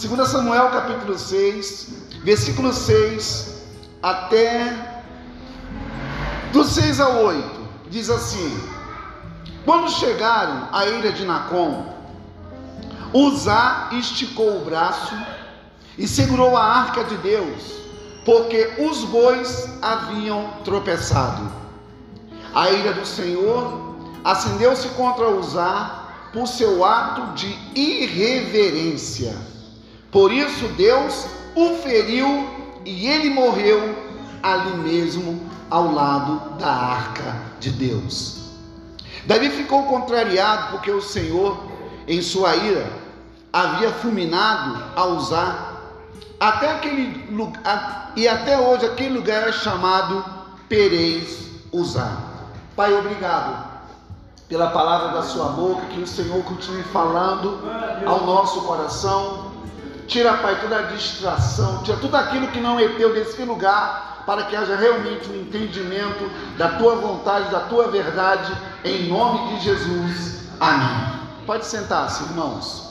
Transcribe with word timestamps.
2 0.00 0.28
Samuel 0.28 0.70
capítulo 0.70 1.18
6, 1.18 1.88
versículo 2.24 2.72
6 2.72 3.66
até 4.02 5.02
do 6.54 6.64
6 6.64 7.00
ao 7.00 7.24
8. 7.24 7.60
Diz 7.90 8.08
assim: 8.08 8.58
Quando 9.62 9.90
chegaram 9.90 10.68
à 10.72 10.86
ilha 10.86 11.12
de 11.12 11.26
Nacon, 11.26 11.84
Uzá 13.12 13.90
esticou 13.92 14.56
o 14.56 14.64
braço 14.64 15.14
e 15.98 16.08
segurou 16.08 16.56
a 16.56 16.64
arca 16.64 17.04
de 17.04 17.18
Deus, 17.18 17.62
porque 18.24 18.72
os 18.78 19.04
bois 19.04 19.68
haviam 19.82 20.50
tropeçado. 20.64 21.52
A 22.54 22.70
ira 22.70 22.94
do 22.94 23.04
Senhor 23.04 23.96
acendeu-se 24.24 24.88
contra 24.90 25.28
Uzá 25.28 26.08
por 26.32 26.46
seu 26.46 26.82
ato 26.86 27.34
de 27.34 27.54
irreverência. 27.74 29.59
Por 30.10 30.32
isso 30.32 30.66
Deus 30.68 31.26
o 31.54 31.76
feriu 31.76 32.48
e 32.84 33.06
ele 33.06 33.30
morreu 33.30 33.94
ali 34.42 34.76
mesmo 34.78 35.48
ao 35.70 35.92
lado 35.92 36.58
da 36.58 36.70
arca 36.70 37.36
de 37.60 37.70
Deus. 37.70 38.40
Davi 39.26 39.50
ficou 39.50 39.84
contrariado 39.84 40.72
porque 40.72 40.90
o 40.90 41.00
Senhor, 41.00 41.58
em 42.08 42.22
sua 42.22 42.56
ira, 42.56 42.90
havia 43.52 43.90
fulminado 43.90 44.82
a 44.96 45.04
usar 45.06 45.70
até 46.38 46.70
aquele 46.70 47.26
lugar 47.30 48.12
e 48.16 48.26
até 48.26 48.58
hoje 48.58 48.86
aquele 48.86 49.14
lugar 49.14 49.48
é 49.48 49.52
chamado 49.52 50.24
Perez 50.68 51.50
Usar. 51.72 52.16
Pai, 52.74 52.92
obrigado 52.94 53.70
pela 54.48 54.70
palavra 54.70 55.12
da 55.12 55.22
sua 55.22 55.50
boca, 55.50 55.86
que 55.86 56.00
o 56.00 56.06
Senhor 56.06 56.42
continue 56.42 56.82
falando 56.84 57.60
ao 58.04 58.26
nosso 58.26 58.62
coração. 58.62 59.39
Tira, 60.10 60.34
Pai, 60.38 60.60
toda 60.60 60.76
a 60.76 60.82
distração, 60.82 61.84
tira 61.84 61.96
tudo 61.98 62.16
aquilo 62.16 62.48
que 62.48 62.58
não 62.58 62.80
é 62.80 62.88
teu 62.88 63.14
desse 63.14 63.40
lugar, 63.42 64.24
para 64.26 64.42
que 64.42 64.56
haja 64.56 64.74
realmente 64.74 65.30
um 65.30 65.36
entendimento 65.36 66.28
da 66.58 66.70
tua 66.70 66.96
vontade, 66.96 67.48
da 67.50 67.60
tua 67.60 67.88
verdade, 67.92 68.52
em 68.84 69.08
nome 69.08 69.54
de 69.54 69.64
Jesus. 69.64 70.48
Amém. 70.58 71.20
Pode 71.46 71.64
sentar-se, 71.64 72.24
irmãos. 72.24 72.90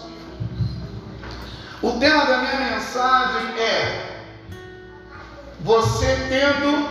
O 1.81 1.91
tema 1.99 2.25
da 2.25 2.37
minha 2.37 2.71
mensagem 2.71 3.59
é: 3.59 4.25
Você 5.59 6.25
tendo 6.29 6.87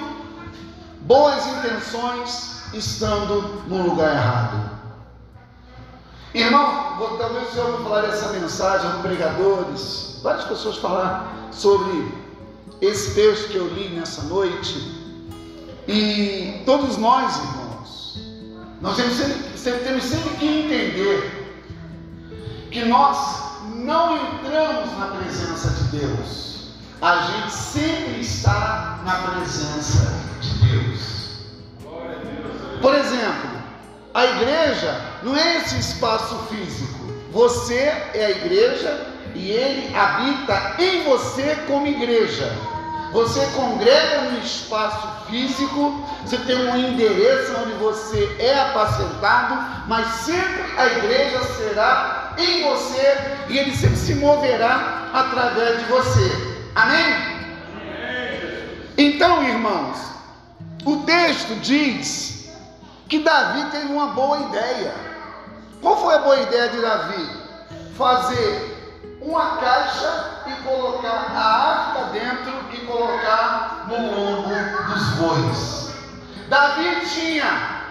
boas 1.06 1.46
intenções 1.46 2.64
estando 2.74 3.64
no 3.66 3.82
lugar 3.82 4.14
errado. 4.14 4.78
Irmão, 6.34 6.96
vou, 6.98 7.16
talvez 7.16 7.48
você 7.48 7.60
ouviu 7.60 7.84
falar 7.84 8.02
dessa 8.02 8.28
mensagem 8.28 8.92
com 8.92 9.02
pregadores, 9.02 10.08
várias 10.22 10.44
pessoas 10.44 10.77
falar 10.77 11.48
sobre 11.52 12.12
esse 12.80 13.14
texto 13.14 13.48
que 13.48 13.56
eu 13.56 13.69
li 13.69 13.88
nessa 13.91 14.22
noite. 14.22 14.98
E 15.86 16.62
todos 16.66 16.97
nós, 16.97 17.36
irmãos, 17.36 18.19
nós 18.80 18.96
temos 18.96 19.14
sempre, 19.14 19.84
temos 19.84 20.05
sempre 20.05 20.30
que 20.36 20.46
entender 20.46 21.48
que 22.70 22.84
nós 22.84 23.48
não 23.74 24.16
entramos 24.16 24.98
na 24.98 25.06
presença 25.06 25.70
de 25.70 25.98
Deus, 25.98 26.69
a 27.00 27.22
gente 27.22 27.52
sempre 27.52 28.20
está 28.20 29.00
na 29.05 29.30
presença 29.30 30.12
de 30.41 30.50
Deus. 30.66 31.19
Por 32.83 32.94
exemplo, 32.94 33.50
a 34.14 34.24
igreja 34.27 35.00
não 35.22 35.36
é 35.36 35.58
esse 35.58 35.78
espaço 35.78 36.36
físico. 36.50 36.98
Você 37.33 37.74
é 37.74 38.27
a 38.27 38.30
igreja 38.30 39.06
e 39.39 39.50
ele 39.50 39.94
habita 39.94 40.75
em 40.83 41.05
você 41.05 41.56
como 41.67 41.86
igreja. 41.86 42.53
Você 43.12 43.40
congrega 43.57 44.23
no 44.23 44.39
espaço 44.40 45.27
físico, 45.30 46.05
você 46.23 46.36
tem 46.39 46.57
um 46.57 46.77
endereço 46.77 47.57
onde 47.62 47.73
você 47.74 48.36
é 48.39 48.58
apacentado, 48.61 49.86
mas 49.86 50.07
sempre 50.08 50.64
a 50.77 50.86
igreja 50.86 51.42
será 51.57 52.35
em 52.36 52.64
você 52.64 53.17
e 53.48 53.58
ele 53.58 53.74
sempre 53.74 53.96
se 53.96 54.14
moverá 54.17 55.08
através 55.14 55.79
de 55.79 55.85
você. 55.85 56.58
Amém? 56.74 57.39
Então, 58.98 59.42
irmãos, 59.42 59.96
o 60.85 60.96
texto 60.98 61.55
diz 61.61 62.51
que 63.08 63.20
Davi 63.20 63.70
teve 63.70 63.86
uma 63.86 64.08
boa 64.08 64.39
ideia. 64.41 64.92
Qual 65.80 65.96
foi 65.96 66.14
a 66.14 66.18
boa 66.18 66.41
ideia 66.41 66.68
de 66.68 66.80
Davi? 66.80 67.30
Fazer 67.96 68.77
uma 69.28 69.56
caixa 69.58 70.42
e 70.46 70.52
colocar 70.62 71.27
a 71.34 71.68
arca 71.70 72.05
dentro 72.12 72.52
e 72.72 72.78
colocar 72.86 73.86
no 73.89 73.96
lombo 73.96 74.48
dos 74.89 75.08
bois. 75.16 75.94
Davi 76.48 77.06
tinha 77.06 77.83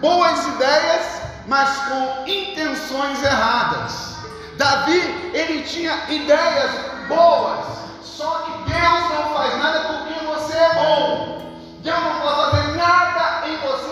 boas 0.00 0.46
ideias, 0.46 1.22
mas 1.46 1.68
com 1.88 2.26
intenções 2.26 3.22
erradas. 3.22 4.16
Davi, 4.56 5.00
ele 5.34 5.62
tinha 5.64 5.94
ideias 6.08 6.70
boas, 7.08 7.66
só 8.02 8.30
que 8.38 8.72
Deus 8.72 9.10
não 9.10 9.34
faz 9.34 9.58
nada 9.58 9.80
porque 9.80 10.24
você 10.24 10.56
é 10.56 10.74
bom. 10.74 11.60
Deus 11.80 12.00
não 12.00 12.20
pode 12.20 12.50
fazer 12.50 12.76
nada 12.76 13.46
em 13.46 13.56
você 13.58 13.86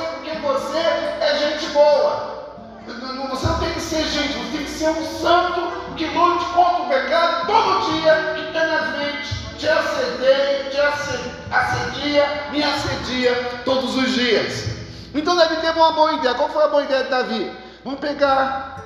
você 0.44 0.78
é 0.78 1.38
gente 1.38 1.66
boa. 1.72 2.34
Você 3.30 3.46
não 3.46 3.58
tem 3.58 3.72
que 3.72 3.80
ser 3.80 4.04
gente, 4.04 4.34
você 4.34 4.56
tem 4.56 4.64
que 4.64 4.70
ser 4.70 4.88
um 4.90 5.04
santo 5.18 5.53
me 12.50 12.62
assedia 12.62 13.62
todos 13.64 13.96
os 13.96 14.12
dias. 14.12 14.64
Então 15.14 15.36
Davi 15.36 15.56
teve 15.56 15.78
uma 15.78 15.92
boa 15.92 16.12
ideia. 16.14 16.34
Qual 16.34 16.48
foi 16.48 16.64
a 16.64 16.68
boa 16.68 16.82
ideia 16.82 17.04
de 17.04 17.10
Davi? 17.10 17.52
Vamos 17.84 18.00
pegar 18.00 18.82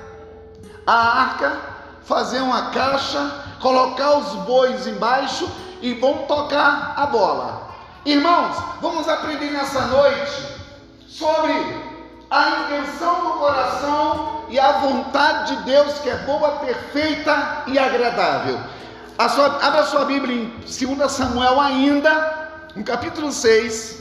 a 0.85 0.93
arca, 0.93 1.57
fazer 2.03 2.39
uma 2.39 2.69
caixa, 2.71 3.31
colocar 3.61 4.17
os 4.17 4.33
bois 4.45 4.87
embaixo 4.87 5.49
e 5.81 5.93
vamos 5.93 6.27
tocar 6.27 6.93
a 6.95 7.05
bola. 7.05 7.69
Irmãos, 8.05 8.55
vamos 8.81 9.07
aprender 9.07 9.51
nessa 9.51 9.81
noite 9.87 10.59
sobre 11.07 11.53
a 12.29 12.49
intenção 12.49 13.21
do 13.21 13.29
coração 13.39 14.45
e 14.49 14.59
a 14.59 14.73
vontade 14.73 15.55
de 15.55 15.63
Deus 15.63 15.99
que 15.99 16.09
é 16.09 16.17
boa, 16.19 16.51
perfeita 16.53 17.63
e 17.67 17.77
agradável. 17.77 18.59
A 19.17 19.27
sua, 19.27 19.47
abra 19.61 19.83
sua 19.83 20.05
Bíblia 20.05 20.35
em 20.35 20.95
2 20.95 21.11
Samuel 21.11 21.59
ainda, 21.59 22.38
no 22.79 22.85
capítulo 22.85 23.29
6, 23.29 23.99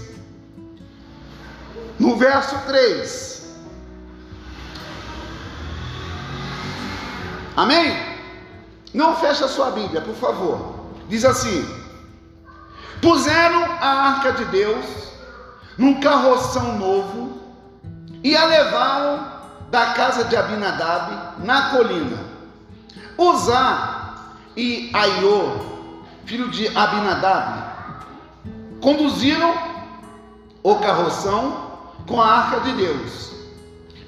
no 1.99 2.15
verso 2.15 2.57
3. 2.69 3.59
Amém? 7.57 7.93
Não 8.95 9.17
feche 9.17 9.43
a 9.43 9.49
sua 9.49 9.73
Bíblia, 9.73 10.01
por 10.01 10.15
favor. 10.15 10.93
Diz 11.09 11.25
assim: 11.25 11.69
Puseram 13.03 13.65
a 13.81 14.11
arca 14.11 14.31
de 14.35 14.45
Deus 14.45 14.87
num 15.77 15.99
carroção 16.01 16.79
novo 16.79 17.37
e 18.23 18.37
a 18.37 18.45
levaram 18.45 19.27
da 19.73 19.87
casa 19.87 20.23
de 20.23 20.37
Abinadab 20.37 21.45
na 21.45 21.71
colina. 21.71 22.19
Uzá 23.17 24.37
e 24.57 24.89
Aiô, 24.95 25.91
filho 26.25 26.49
de 26.49 26.69
Abinadab, 26.77 27.68
conduziram 28.81 29.55
o 30.63 30.75
carroção 30.77 31.69
com 32.07 32.21
a 32.21 32.27
arca 32.27 32.61
de 32.61 32.73
Deus. 32.73 33.33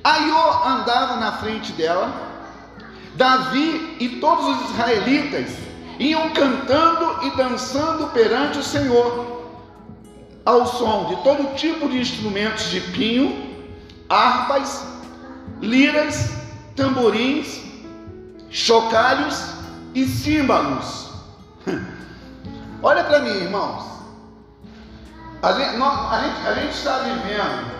Aiô 0.02 0.64
andava 0.66 1.16
na 1.16 1.32
frente 1.32 1.72
dela, 1.72 2.12
Davi 3.14 3.96
e 4.00 4.08
todos 4.20 4.46
os 4.46 4.70
israelitas 4.70 5.50
iam 5.98 6.30
cantando 6.30 7.26
e 7.26 7.36
dançando 7.36 8.06
perante 8.08 8.58
o 8.58 8.62
Senhor 8.62 9.40
ao 10.44 10.66
som 10.66 11.06
de 11.08 11.16
todo 11.22 11.54
tipo 11.54 11.88
de 11.88 11.98
instrumentos 11.98 12.70
de 12.70 12.80
pinho, 12.80 13.66
harpas, 14.08 14.86
liras, 15.60 16.30
tamborins, 16.74 17.60
chocalhos 18.48 19.54
e 19.94 20.06
símbolos. 20.06 21.10
Olha 22.82 23.04
para 23.04 23.20
mim, 23.20 23.30
irmãos. 23.30 23.89
A 25.42 25.52
gente, 25.52 25.82
a, 25.82 26.22
gente, 26.22 26.46
a 26.46 26.54
gente, 26.54 26.74
está 26.74 26.98
vivendo 26.98 27.70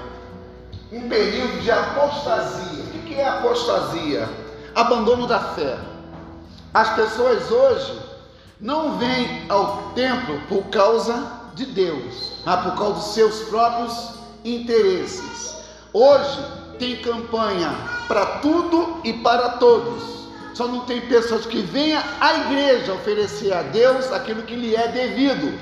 um 0.93 1.09
período 1.11 1.61
de 1.61 1.71
apostasia. 1.71 2.85
O 2.95 2.99
que 3.03 3.15
é 3.17 3.29
apostasia? 3.29 4.27
Abandono 4.75 5.27
da 5.27 5.39
fé. 5.39 5.77
As 6.73 6.95
pessoas 6.95 7.51
hoje 7.51 8.01
não 8.59 8.97
vêm 8.97 9.45
ao 9.51 9.93
templo 9.95 10.41
por 10.49 10.65
causa 10.71 11.33
de 11.55 11.67
Deus, 11.67 12.33
mas 12.47 12.63
por 12.63 12.77
causa 12.77 12.95
dos 12.95 13.15
seus 13.15 13.41
próprios 13.51 14.15
interesses. 14.43 15.57
Hoje 15.93 16.43
tem 16.79 16.97
campanha 17.03 17.75
para 18.09 18.25
tudo 18.39 19.03
e 19.05 19.13
para 19.13 19.51
todos. 19.51 20.03
só 20.55 20.67
não 20.67 20.81
tem 20.87 21.03
pessoas 21.03 21.45
que 21.45 21.61
venham 21.61 22.03
à 22.21 22.35
igreja 22.39 22.95
oferecer 22.95 23.53
a 23.53 23.63
Deus 23.63 24.11
aquilo 24.13 24.45
que 24.45 24.57
lhe 24.57 24.75
é 24.75 24.89
devido. 24.89 25.61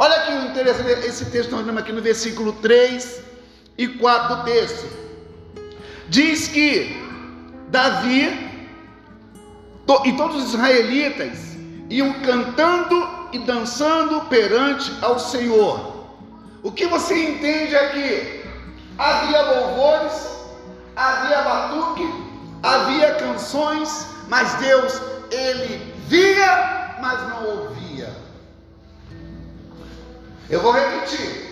Olha 0.00 0.20
que 0.20 0.32
interessante 0.32 1.06
esse 1.06 1.24
texto 1.24 1.50
nós 1.50 1.66
vemos 1.66 1.82
aqui 1.82 1.90
no 1.90 2.00
versículo 2.00 2.52
3 2.52 3.20
e 3.76 3.88
4 3.88 4.36
do 4.36 4.44
texto. 4.44 4.86
Diz 6.08 6.46
que 6.46 6.96
Davi 7.68 8.48
e 10.04 10.12
todos 10.12 10.36
os 10.36 10.54
israelitas 10.54 11.56
iam 11.90 12.12
cantando 12.20 13.08
e 13.32 13.40
dançando 13.40 14.20
perante 14.26 14.92
ao 15.02 15.18
Senhor. 15.18 16.06
O 16.62 16.70
que 16.70 16.86
você 16.86 17.30
entende 17.30 17.74
que 17.92 18.44
havia 18.96 19.42
louvores, 19.42 20.28
havia 20.94 21.42
batuque, 21.42 22.08
havia 22.62 23.14
canções, 23.16 24.06
mas 24.28 24.54
Deus, 24.54 25.00
ele 25.32 25.92
via, 26.06 26.96
mas 27.00 27.28
não 27.30 27.46
ouvia. 27.46 27.87
Eu 30.50 30.60
vou 30.62 30.72
repetir. 30.72 31.48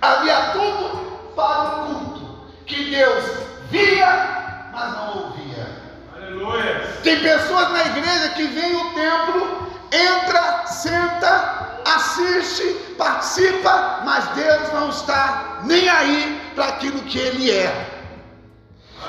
Havia 0.00 0.50
tudo 0.52 1.32
para 1.34 1.62
o 1.62 1.86
culto, 1.86 2.46
que 2.66 2.90
Deus 2.90 3.24
via, 3.70 4.70
mas 4.72 4.92
não 4.92 5.16
ouvia. 5.18 5.66
Aleluia. 6.14 6.98
Tem 7.02 7.20
pessoas 7.20 7.70
na 7.70 7.80
igreja 7.86 8.28
que 8.30 8.44
vêm 8.48 8.76
o 8.76 8.94
templo, 8.94 9.72
entra, 9.90 10.66
senta, 10.66 11.80
assiste, 11.86 12.64
participa, 12.98 14.00
mas 14.04 14.26
Deus 14.28 14.72
não 14.72 14.90
está 14.90 15.60
nem 15.62 15.88
aí 15.88 16.52
para 16.54 16.66
aquilo 16.66 17.00
que 17.02 17.18
Ele 17.18 17.50
é. 17.50 17.88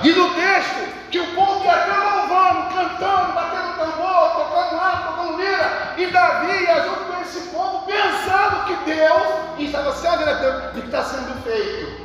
E 0.02 0.12
no 0.12 0.34
texto, 0.34 1.10
que 1.12 1.20
o 1.20 1.36
povo 1.36 1.64
ia 1.66 1.74
até 1.74 1.94
louvando, 1.94 2.74
cantando, 2.74 3.34
batendo 3.34 3.78
tambor, 3.78 4.30
tocando 4.32 4.82
arco, 4.82 5.14
tocando 5.14 5.38
lira, 5.38 5.94
e 5.98 6.08
Davi 6.08 6.66
junto 6.66 7.06
com 7.06 7.13
esse 7.24 7.50
povo, 7.50 7.86
pensando 7.86 8.66
que 8.66 8.76
Deus 8.86 9.24
estava 9.60 9.94
se 9.96 10.08
agradando 10.08 10.74
do 10.74 10.82
que 10.82 10.88
está 10.88 11.04
sendo 11.04 11.44
feito. 11.44 12.04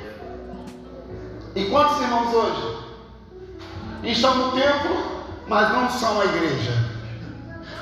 E 1.54 1.64
quantos 1.70 2.00
irmãos 2.00 2.32
hoje 2.32 2.78
estão 4.04 4.34
no 4.34 4.52
templo, 4.52 5.24
mas 5.48 5.70
não 5.72 5.90
são 5.90 6.20
a 6.20 6.24
igreja? 6.24 6.72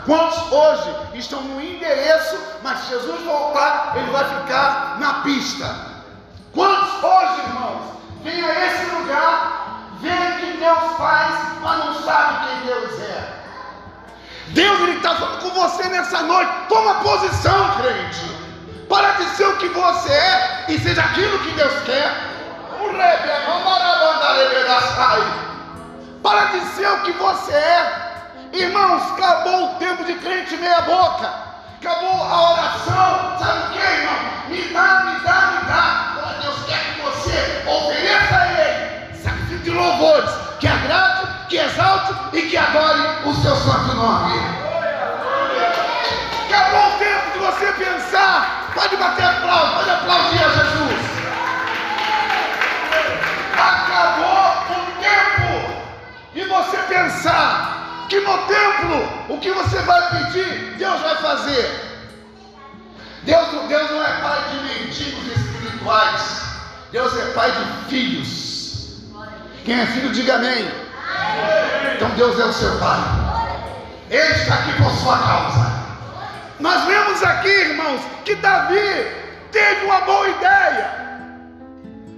Quantos 0.07 0.53
hoje 0.53 0.97
estão 1.15 1.43
no 1.43 1.61
endereço, 1.61 2.39
mas 2.63 2.79
se 2.81 2.91
Jesus 2.91 3.23
voltar, 3.23 3.93
ele 3.97 4.11
vai 4.11 4.25
ficar 4.25 4.99
na 5.01 5.15
pista? 5.15 5.97
Quantos 6.55 7.03
hoje, 7.03 7.41
irmãos, 7.41 7.83
vêm 8.23 8.43
a 8.43 8.67
esse 8.67 8.95
lugar, 8.95 9.81
veem 10.01 10.39
que 10.39 10.59
Deus 10.59 10.97
faz, 10.97 11.35
mas 11.61 11.85
não 11.85 11.95
sabem 12.03 12.49
quem 12.49 12.67
Deus 12.67 13.01
é? 13.01 13.36
Deus 14.49 14.89
está 14.97 15.15
falando 15.15 15.41
com 15.41 15.51
você 15.51 15.85
nessa 15.89 16.23
noite. 16.23 16.51
Toma 16.69 16.95
posição, 16.97 17.77
crente. 17.77 18.37
Para 18.89 19.13
de 19.13 19.25
ser 19.37 19.47
o 19.47 19.57
que 19.57 19.69
você 19.69 20.13
é 20.13 20.65
e 20.69 20.79
seja 20.79 21.03
aquilo 21.03 21.39
que 21.41 21.51
Deus 21.53 21.73
quer. 21.85 22.11
Para 26.23 26.45
de 26.47 26.61
ser 26.75 26.89
o 26.89 27.03
que 27.03 27.13
você 27.13 27.53
é. 27.53 28.07
Irmãos, 28.53 29.03
acabou 29.13 29.73
o 29.73 29.75
tempo 29.79 30.05
de 30.05 30.15
crente 30.15 30.57
meia 30.57 30.81
boca. 30.83 31.31
Acabou 31.81 32.23
a 32.23 32.53
oração. 32.53 33.39
Sabe 33.39 33.61
o 33.61 33.73
que, 33.73 33.79
irmão? 33.79 34.19
Me 34.49 34.63
dá, 34.73 35.05
me 35.05 35.21
dá, 35.21 35.41
me 35.53 35.67
dá. 35.67 36.39
Deus 36.43 36.57
quer 36.67 36.95
que 36.95 37.01
você 37.01 37.65
ofereça 37.69 38.35
a 38.35 38.53
Ele 38.53 38.97
sacrifício 39.27 39.59
de 39.59 39.71
louvores, 39.71 40.31
que 41.57 41.63
exalte 41.63 42.15
e 42.35 42.43
que 42.43 42.57
adore 42.59 43.01
o 43.25 43.35
seu 43.35 43.57
santo 43.57 43.95
nome. 43.95 44.39
Acabou 46.45 46.95
o 46.95 46.99
tempo 46.99 47.33
de 47.33 47.39
você 47.39 47.73
pensar. 47.73 48.73
Pode 48.75 48.95
bater 48.97 49.25
aplauso, 49.25 49.75
pode 49.77 49.91
aplaudir 49.91 50.45
a 50.45 50.49
Jesus. 50.51 51.07
Acabou 53.55 54.67
o 54.71 55.01
tempo 55.01 55.83
de 56.35 56.45
você 56.45 56.77
pensar 56.77 58.07
que 58.11 58.21
no 58.21 58.37
templo 58.47 59.35
o 59.35 59.39
que 59.39 59.51
você 59.51 59.79
vai 59.79 60.11
pedir, 60.11 60.75
Deus 60.77 61.01
vai 61.01 61.17
fazer. 61.17 62.05
Deus, 63.23 63.49
Deus 63.67 63.91
não 63.91 64.05
é 64.05 64.21
pai 64.21 64.45
de 64.51 64.85
mendigos 64.85 65.27
espirituais. 65.27 66.43
Deus 66.93 67.19
é 67.19 67.33
pai 67.33 67.51
de 67.51 67.89
filhos. 67.89 69.01
Quem 69.65 69.81
é 69.81 69.87
filho, 69.87 70.13
diga 70.13 70.35
amém. 70.35 70.86
Então 71.95 72.11
Deus 72.11 72.39
é 72.39 72.45
o 72.45 72.53
seu 72.53 72.79
pai. 72.79 72.99
Ele 74.11 74.35
está 74.35 74.55
aqui 74.55 74.73
por 74.83 74.91
sua 74.93 75.19
causa. 75.19 75.87
Nós 76.61 76.85
vemos 76.85 77.23
aqui, 77.23 77.49
irmãos, 77.49 78.03
que 78.25 78.35
Davi 78.37 79.07
teve 79.53 79.87
uma 79.87 80.01
boa 80.03 80.29
ideia. 80.29 80.91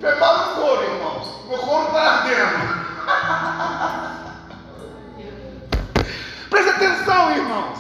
Prepara 0.00 0.38
o 0.38 0.54
couro, 0.54 0.82
irmãos. 0.82 1.26
O 1.48 1.58
couro 1.58 1.86
está 1.86 2.02
ardendo. 2.02 2.88
Preste 6.50 6.70
atenção, 6.70 7.30
irmãos. 7.32 7.78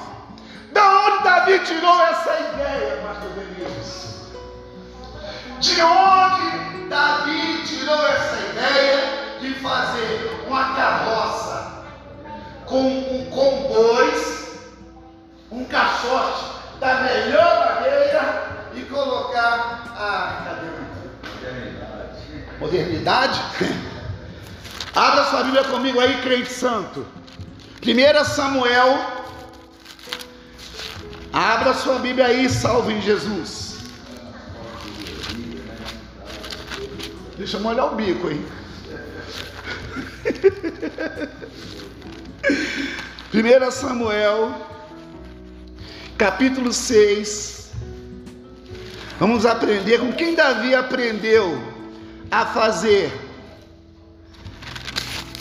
Da 0.72 0.84
onde 0.84 1.24
Davi 1.24 1.58
tirou 1.60 2.02
essa 2.02 2.38
ideia, 2.40 3.00
pastor? 3.06 3.28
De 5.60 5.82
onde 5.82 6.88
Davi 6.88 7.62
tirou 7.66 8.06
essa 8.06 8.36
ideia 8.36 9.27
de 9.40 9.54
fazer 9.54 10.44
uma 10.46 10.74
carroça 10.74 11.84
com, 12.66 13.26
com 13.30 13.68
bois, 13.68 14.58
um 15.50 15.64
caixote 15.64 16.44
da 16.80 17.00
melhor 17.00 17.74
maneira 17.74 18.68
e 18.74 18.82
colocar 18.82 19.84
a 19.96 20.44
cadê? 20.44 20.68
Modernidade? 22.60 23.40
Abra 24.94 25.24
sua 25.24 25.44
Bíblia 25.44 25.64
comigo 25.64 26.00
aí, 26.00 26.20
crente 26.22 26.52
santo. 26.52 27.06
1 27.82 28.24
Samuel. 28.24 28.98
Abra 31.32 31.72
sua 31.74 32.00
Bíblia 32.00 32.26
aí, 32.26 32.48
salve 32.50 32.94
em 32.94 33.00
Jesus. 33.00 33.78
Deixa 37.36 37.56
eu 37.56 37.60
molhar 37.60 37.92
o 37.92 37.94
bico, 37.94 38.28
hein? 38.28 38.44
1 43.32 43.70
Samuel, 43.70 44.52
capítulo 46.16 46.72
6. 46.72 47.70
Vamos 49.20 49.46
aprender 49.46 49.98
com 49.98 50.12
quem 50.12 50.34
Davi 50.34 50.74
aprendeu 50.74 51.56
a 52.30 52.46
fazer 52.46 53.12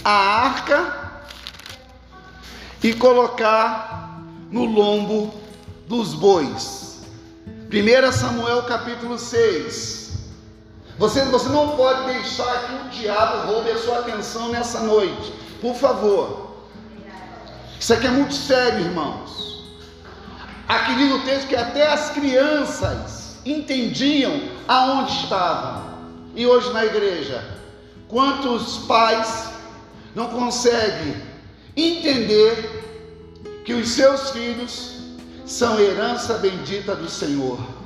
a 0.03 0.11
arca 0.11 1.21
e 2.83 2.93
colocar 2.93 4.21
no 4.51 4.65
lombo 4.65 5.33
dos 5.87 6.13
bois. 6.13 7.01
1 7.71 8.11
Samuel 8.11 8.63
capítulo 8.63 9.19
6. 9.19 10.06
Você, 10.97 11.23
você 11.25 11.49
não 11.49 11.75
pode 11.75 12.05
deixar 12.11 12.65
que 12.65 12.73
o 12.73 12.89
diabo 12.89 13.51
roube 13.51 13.69
a 13.69 13.77
sua 13.77 13.99
atenção 13.99 14.49
nessa 14.49 14.79
noite. 14.79 15.31
Por 15.61 15.75
favor. 15.75 16.47
Isso 17.79 17.93
aqui 17.93 18.07
é 18.07 18.11
muito 18.11 18.33
sério, 18.33 18.79
irmãos. 18.79 19.63
Aqui 20.67 20.95
diz 20.95 21.13
o 21.13 21.19
texto 21.19 21.47
que 21.47 21.55
até 21.55 21.87
as 21.87 22.09
crianças 22.09 23.37
entendiam 23.45 24.41
aonde 24.67 25.11
estavam. 25.11 25.83
E 26.35 26.45
hoje 26.45 26.73
na 26.73 26.85
igreja, 26.85 27.43
quantos 28.07 28.79
pais 28.79 29.49
não 30.15 30.27
conseguem 30.27 31.15
entender 31.75 33.61
que 33.63 33.73
os 33.73 33.89
seus 33.89 34.31
filhos 34.31 34.97
são 35.45 35.79
herança 35.79 36.39
bendita 36.39 36.95
do 36.95 37.09
Senhor? 37.09 37.76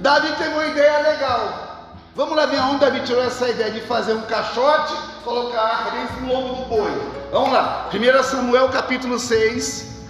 Davi 0.00 0.32
teve 0.36 0.50
uma 0.50 0.66
ideia 0.66 0.98
legal. 0.98 1.66
Vamos 2.14 2.36
lá 2.36 2.46
ver 2.46 2.60
onde 2.60 2.80
Davi 2.80 3.00
tirou 3.00 3.22
essa 3.22 3.48
ideia 3.48 3.70
de 3.70 3.80
fazer 3.82 4.14
um 4.14 4.22
caixote, 4.22 4.94
colocar 5.22 5.60
a 5.60 5.76
arca 5.76 6.14
do 6.14 6.26
lombo 6.26 6.54
do 6.54 6.64
boi. 6.64 6.90
Vamos 7.30 7.52
lá, 7.52 7.90
1 7.92 8.22
Samuel 8.22 8.68
capítulo 8.70 9.18
6, 9.18 10.06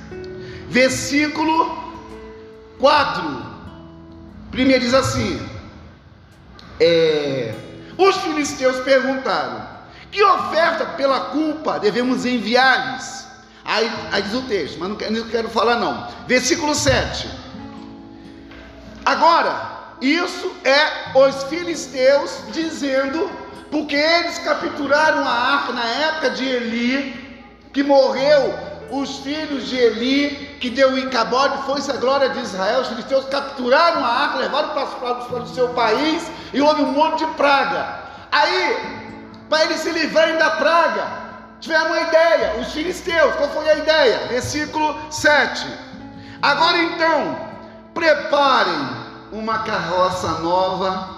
versículo 0.68 1.94
4. 2.78 3.46
Primeiro 4.50 4.84
diz 4.84 4.94
assim: 4.94 5.48
é, 6.80 7.54
Os 7.98 8.16
filisteus 8.18 8.78
perguntaram: 8.80 9.66
Que 10.10 10.22
oferta 10.22 10.84
pela 10.84 11.20
culpa 11.30 11.80
devemos 11.80 12.24
enviar-lhes? 12.24 13.26
Aí, 13.64 13.90
aí 14.12 14.22
diz 14.22 14.34
o 14.34 14.42
texto, 14.42 14.78
mas 14.78 14.88
não 14.88 14.96
quero, 14.96 15.12
não 15.12 15.28
quero 15.28 15.48
falar 15.48 15.76
não. 15.76 16.06
Versículo 16.28 16.72
7. 16.72 17.28
Agora, 19.04 19.75
isso 20.00 20.54
é 20.64 21.18
os 21.18 21.44
filisteus 21.44 22.42
dizendo, 22.52 23.30
porque 23.70 23.96
eles 23.96 24.38
capturaram 24.38 25.26
a 25.26 25.30
arca 25.30 25.72
na 25.72 25.84
época 25.84 26.30
de 26.30 26.44
Eli, 26.44 27.46
que 27.72 27.82
morreu 27.82 28.54
os 28.90 29.18
filhos 29.18 29.68
de 29.68 29.76
Eli, 29.76 30.56
que 30.60 30.70
deu 30.70 30.96
em 30.96 31.08
Cabode, 31.08 31.64
foi-se 31.64 31.90
a 31.90 31.96
glória 31.96 32.28
de 32.28 32.40
Israel, 32.40 32.82
os 32.82 32.88
filisteus 32.88 33.24
capturaram 33.26 34.04
a 34.04 34.08
arca, 34.08 34.38
levaram 34.38 34.68
para 34.70 35.42
o 35.42 35.46
seu 35.48 35.68
país, 35.70 36.30
e 36.52 36.60
houve 36.60 36.82
um 36.82 36.92
monte 36.92 37.24
de 37.24 37.32
praga. 37.34 38.04
Aí, 38.30 38.76
para 39.48 39.64
eles 39.64 39.78
se 39.78 39.90
livrarem 39.90 40.36
da 40.36 40.50
praga, 40.50 41.06
tiveram 41.60 41.86
uma 41.86 42.00
ideia, 42.00 42.56
os 42.60 42.72
filisteus, 42.72 43.34
qual 43.36 43.48
foi 43.50 43.68
a 43.68 43.74
ideia? 43.76 44.28
Versículo 44.28 44.96
7. 45.10 45.66
Agora 46.42 46.76
então, 46.78 47.38
preparem 47.94 48.95
uma 49.32 49.60
carroça 49.60 50.28
nova, 50.40 51.08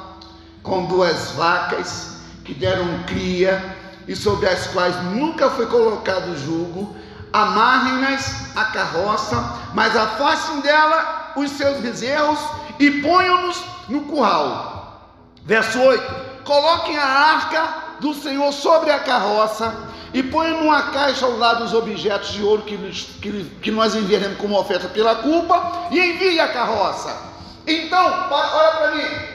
com 0.62 0.87
duas 0.87 1.33
vacas, 1.33 2.19
que 2.45 2.55
deram 2.55 3.03
cria, 3.05 3.77
e 4.07 4.17
sobre 4.17 4.49
as 4.49 4.67
quais 4.69 4.97
nunca 5.12 5.50
foi 5.50 5.67
colocado 5.67 6.37
jugo, 6.38 6.97
amarrem-nas 7.33 8.57
à 8.57 8.65
carroça, 8.67 9.37
mas 9.75 9.95
afastem 9.95 10.61
dela 10.61 11.33
os 11.37 11.50
seus 11.50 11.79
bezerros 11.79 12.38
e 12.79 12.91
ponham-nos 13.03 13.62
no 13.88 14.03
curral. 14.03 15.12
Verso 15.45 15.79
8: 15.79 16.45
Coloquem 16.45 16.97
a 16.99 17.07
arca 17.07 17.75
do 18.00 18.15
Senhor 18.15 18.53
sobre 18.53 18.91
a 18.91 19.00
carroça 19.00 19.75
e 20.15 20.23
ponham 20.23 20.62
numa 20.62 20.91
caixa 20.91 21.27
ao 21.27 21.37
lado 21.37 21.65
os 21.65 21.75
objetos 21.75 22.31
de 22.31 22.43
ouro 22.43 22.62
que, 22.62 22.77
que, 23.21 23.45
que 23.61 23.71
nós 23.71 23.95
enviaremos 23.95 24.38
como 24.38 24.59
oferta 24.59 24.88
pela 24.88 25.17
culpa 25.17 25.88
e 25.91 25.99
envie 25.99 26.41
a 26.41 26.49
carroça. 26.49 27.28
Então, 27.69 28.29
olha 28.31 28.71
para 28.79 28.91
mim. 28.93 29.29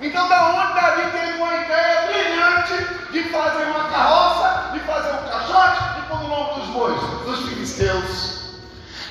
Então, 0.00 0.28
da 0.28 0.46
onde 0.46 0.74
Davi 0.74 1.10
teve 1.10 1.38
uma 1.38 1.56
ideia 1.56 2.06
brilhante 2.06 3.10
de 3.10 3.24
fazer 3.30 3.64
uma 3.64 3.88
carroça, 3.88 4.70
de 4.72 4.78
fazer 4.78 5.10
um 5.10 5.28
caixote 5.28 5.82
e 5.98 6.02
pôr 6.02 6.24
o 6.24 6.28
nome 6.28 6.60
dos 6.60 6.68
bois, 6.68 7.00
dos 7.24 7.48
filisteus? 7.48 8.43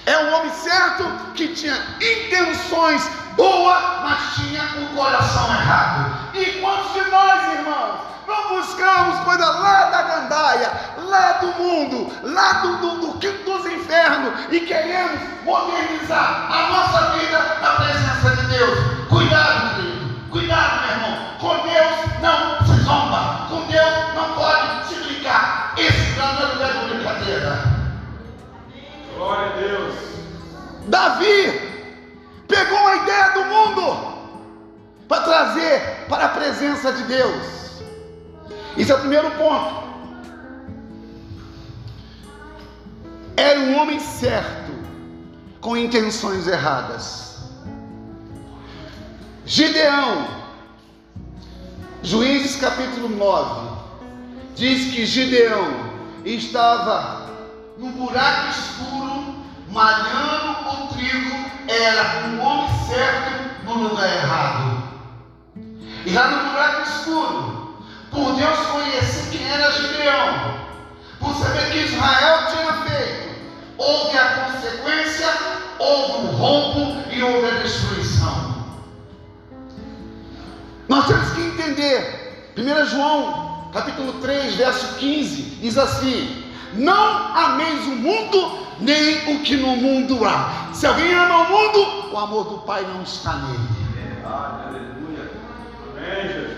É 0.06 0.18
um 0.18 0.34
homem 0.34 0.52
certo 0.52 1.04
que 1.34 1.50
tinha 1.50 1.76
intenções 2.02 3.10
boas, 3.36 3.84
mas 4.04 4.36
tinha 4.36 4.64
um 4.80 4.96
coração 4.96 5.46
errado. 5.46 6.14
E 6.34 6.46
quantos 6.60 6.94
de 6.94 7.10
nós, 7.10 7.54
irmãos, 7.54 8.00
não 8.28 8.50
buscamos 8.50 9.20
coisa 9.22 9.46
lá 9.46 9.86
da 9.86 10.02
gandaia, 10.02 10.72
lá 10.98 11.32
do 11.34 11.48
mundo, 11.62 12.12
lá 12.24 12.54
do, 12.54 12.78
do, 12.78 12.98
do 12.98 13.20
quinto 13.20 13.44
dos 13.44 13.66
infernos 13.66 14.34
e 14.52 14.60
queremos 14.62 15.20
modernizar 15.44 16.52
a 16.52 16.68
nossa 16.70 17.18
vida 17.18 17.38
na 17.62 17.70
presença 17.72 18.36
de 18.42 18.48
Deus? 18.48 18.80
Cuidado, 19.10 19.83
mundo 33.64 34.14
para 35.08 35.22
trazer 35.22 36.06
para 36.08 36.26
a 36.26 36.30
presença 36.30 36.92
de 36.92 37.04
Deus. 37.04 37.82
Isso 38.78 38.92
é 38.92 38.96
o 38.96 39.00
primeiro 39.00 39.30
ponto. 39.32 39.84
Era 43.36 43.60
um 43.60 43.80
homem 43.80 44.00
certo, 44.00 44.72
com 45.60 45.76
intenções 45.76 46.48
erradas. 46.48 47.38
Gideão, 49.46 50.28
Juízes 52.02 52.56
capítulo 52.56 53.10
9, 53.10 53.70
diz 54.56 54.94
que 54.94 55.06
Gideão 55.06 55.94
estava 56.26 57.30
num 57.78 57.92
buraco 57.92 58.50
escuro, 58.50 59.36
malhando 59.70 60.70
o 60.70 60.88
trigo, 60.88 61.50
era 61.68 62.28
um 62.28 62.42
homem 62.42 62.70
certo 62.88 63.43
no 63.66 63.90
lugar 63.90 64.08
errado. 64.08 64.84
Lá 66.08 66.28
no 66.28 66.50
buraco 66.50 66.82
escuro, 66.82 67.78
por 68.12 68.36
Deus 68.36 68.60
conhecer 68.68 69.32
quem 69.32 69.50
era 69.50 69.72
Gideão, 69.72 70.54
por 71.20 71.34
saber 71.36 71.72
que 71.72 71.80
Israel 71.80 72.48
tinha 72.52 72.74
feito, 72.84 73.36
houve 73.78 74.18
a 74.18 74.52
consequência, 74.52 75.28
houve 75.80 76.28
o 76.28 76.32
rompo 76.32 77.10
e 77.10 77.24
houve 77.24 77.48
a 77.48 77.62
destruição. 77.62 78.66
Nós 80.90 81.08
temos 81.08 81.32
que 81.32 81.42
entender. 81.42 82.54
1 82.56 82.86
João, 82.86 83.70
capítulo 83.74 84.14
3, 84.22 84.56
verso 84.56 84.96
15, 84.96 85.42
diz 85.62 85.78
assim: 85.78 86.43
Não 86.76 87.38
ameis 87.38 87.86
o 87.86 87.96
mundo, 87.96 88.68
nem 88.80 89.36
o 89.36 89.44
que 89.44 89.56
no 89.58 89.76
mundo 89.76 90.26
há. 90.26 90.70
Se 90.74 90.88
alguém 90.88 91.14
ama 91.14 91.40
o 91.40 91.50
mundo, 91.50 92.14
o 92.14 92.18
amor 92.18 92.44
do 92.46 92.58
Pai 92.60 92.82
não 92.82 93.04
está 93.04 93.34
nele. 93.34 93.68
Aleluia. 94.26 95.32
Amém, 95.92 96.28
Jesus. 96.28 96.58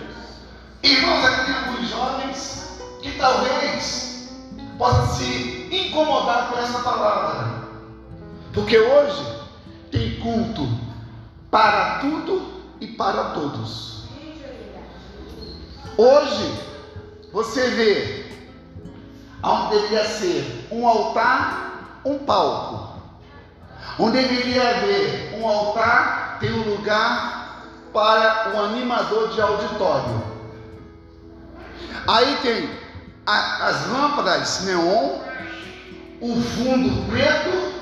Irmãos, 0.83 1.25
aqui 1.25 1.45
tem 1.45 1.55
alguns 1.55 1.89
jovens 1.89 2.79
que 3.01 3.11
talvez 3.17 4.29
possam 4.77 5.07
se 5.15 5.67
incomodar 5.71 6.49
com 6.49 6.59
essa 6.59 6.79
palavra. 6.79 7.65
Porque 8.53 8.77
hoje 8.77 9.25
tem 9.91 10.19
culto 10.19 10.67
para 11.51 11.99
tudo 11.99 12.63
e 12.79 12.87
para 12.87 13.31
todos. 13.31 14.05
Hoje, 15.97 16.53
você 17.31 17.69
vê 17.69 18.24
onde 19.45 19.75
deveria 19.75 20.05
ser 20.05 20.67
um 20.71 20.87
altar, 20.87 22.01
um 22.03 22.17
palco. 22.19 22.95
Onde 23.99 24.21
deveria 24.21 24.69
haver 24.69 25.39
um 25.39 25.47
altar, 25.47 26.37
tem 26.39 26.51
um 26.51 26.69
lugar 26.75 27.63
para 27.93 28.51
o 28.53 28.59
animador 28.65 29.29
de 29.29 29.41
auditório. 29.41 30.23
Aí 32.07 32.37
tem 32.41 32.69
a, 33.25 33.67
as 33.67 33.87
lâmpadas 33.87 34.61
neon, 34.65 35.19
o 36.21 36.41
fundo 36.41 37.09
preto, 37.09 37.73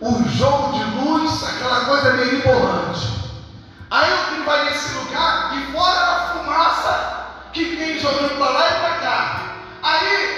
o 0.00 0.28
jogo 0.28 0.72
de 0.72 0.84
luz, 0.96 1.42
aquela 1.42 1.84
coisa 1.86 2.12
meio 2.14 2.42
borrante. 2.42 3.18
Aí 3.90 4.10
eu 4.10 4.28
vai 4.48 4.64
nesse 4.64 4.94
lugar 4.94 5.56
e 5.56 5.72
fora 5.72 6.00
a 6.00 6.20
fumaça 6.32 7.26
que 7.52 7.76
tem 7.76 7.98
jogando 7.98 8.38
para 8.38 8.50
lá 8.50 8.66
e 8.66 8.80
para 8.80 8.94
cá. 8.98 9.54
Aí 9.82 10.37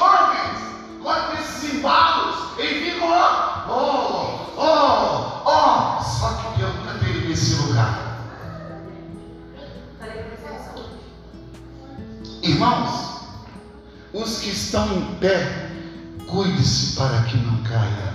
jovens, 0.00 0.58
com 1.02 1.34
esses 1.34 1.74
embalos, 1.74 2.58
eles 2.58 2.94
ficam 2.94 3.10
lá, 3.10 3.66
oh, 3.68 4.58
oh, 4.58 5.42
oh, 5.44 6.02
só 6.02 6.54
que 6.54 6.62
eu 6.62 6.72
nunca 6.72 6.98
tenho 7.04 7.28
nesse 7.28 7.54
lugar. 7.56 8.08
Irmãos, 12.42 13.20
os 14.14 14.40
que 14.40 14.48
estão 14.48 14.86
em 14.96 15.14
pé, 15.16 15.70
cuide-se 16.26 16.96
para 16.96 17.22
que 17.24 17.36
não 17.36 17.62
caia. 17.62 18.10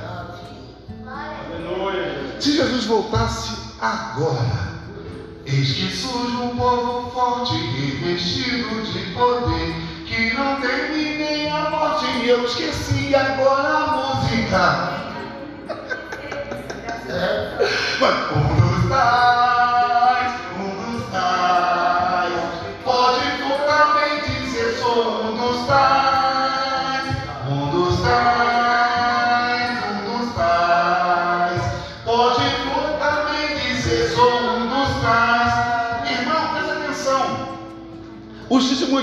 Se 2.39 2.57
Jesus 2.57 2.85
voltasse 2.85 3.55
agora, 3.79 4.75
Eis 5.47 5.73
que 5.73 5.95
surge 5.95 6.37
um 6.37 6.57
povo 6.57 7.11
forte, 7.11 7.53
revestido 7.55 8.81
de 8.81 9.13
poder, 9.13 9.75
que 10.05 10.33
não 10.33 10.61
teme 10.61 11.17
nem 11.17 11.49
a 11.49 11.69
morte. 11.69 12.27
Eu 12.27 12.45
esqueci 12.45 13.15
agora 13.15 13.67
a 13.67 13.87
música. 13.97 14.89
é. 17.09 17.57
Mas 17.99 18.89
tais, 18.89 19.54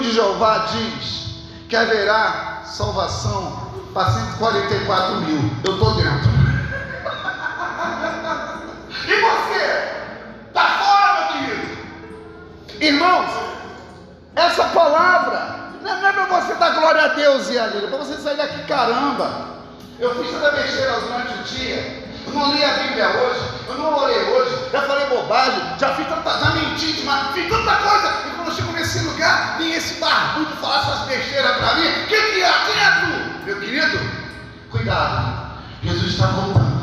de 0.03 0.13
Jeová 0.13 0.67
diz 0.73 1.37
que 1.69 1.77
haverá 1.77 2.63
salvação 2.65 3.71
para 3.95 4.11
144 4.11 5.17
mil. 5.23 5.51
Eu 5.65 5.75
estou 5.75 5.95
dentro. 5.95 6.31
e 9.07 9.21
você? 9.21 9.65
Está 10.49 10.65
fora, 10.65 11.15
meu 11.15 11.47
querido? 11.47 11.79
Irmãos, 12.81 13.31
essa 14.35 14.65
palavra 14.65 15.73
não 15.83 16.07
é 16.09 16.13
para 16.13 16.27
você 16.27 16.55
dar 16.55 16.71
glória 16.71 17.03
a 17.03 17.09
Deus 17.09 17.49
e 17.51 17.59
a 17.59 17.67
Deus, 17.69 17.85
é 17.85 17.87
para 17.87 17.99
você 17.99 18.17
sair 18.17 18.37
daqui, 18.37 18.63
caramba. 18.65 19.53
Eu 19.99 20.15
fiz 20.17 20.33
toda 20.33 20.51
besteira 20.53 21.01
durante 21.01 21.35
o 21.35 21.43
dia. 21.45 22.03
Não 22.33 22.55
li 22.55 22.65
a 22.65 22.75
Bíblia 22.75 23.09
hoje, 23.09 23.41
eu 23.69 23.75
não 23.79 23.99
orei 23.99 24.23
hoje, 24.25 24.71
já 24.73 24.83
falei 24.83 25.07
bobagem, 25.07 25.63
já 25.79 25.95
fiz 25.95 26.07
tanta, 26.07 26.39
já 26.39 26.51
menti 26.51 26.93
demais, 26.93 27.29
fiz 27.35 27.49
tanta 27.49 27.77
coisa. 27.77 28.09
E 28.27 28.31
quando 28.37 28.49
eu 28.49 28.55
chego 28.55 28.73
nesse 28.73 28.99
lugar, 29.01 29.59
vem 29.59 29.73
esse 29.75 30.01
barbudo 30.01 30.57
falar 30.57 30.81
essas 30.81 31.01
besteiras 31.07 31.57
para 31.57 31.75
mim. 31.75 32.07
Quem 32.09 32.33
que 32.33 32.43
é? 32.43 32.49
É 32.49 33.01
tu? 33.01 33.45
Meu 33.45 33.61
querido, 33.61 34.01
cuidado. 34.71 35.53
Jesus 35.83 36.13
está 36.13 36.27
voltando. 36.27 36.83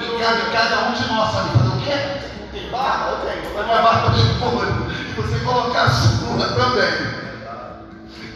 E 0.00 0.52
cada 0.52 0.88
um 0.88 0.92
de 0.92 1.12
nós, 1.12 1.32
sabe, 1.32 1.50
fazer 1.50 1.68
o 1.68 1.80
quê? 1.82 2.20
Tem 2.52 2.70
barba? 2.70 3.10
Eu 3.10 3.16
tenho. 3.28 3.54
Vou 3.54 3.62
uma 3.62 3.82
barba 3.82 4.10
de 4.10 4.22
folha. 4.38 4.72
E 5.08 5.12
você 5.20 5.38
colocar 5.44 5.84
a 5.84 5.90
sua 5.90 6.48
também. 6.48 7.20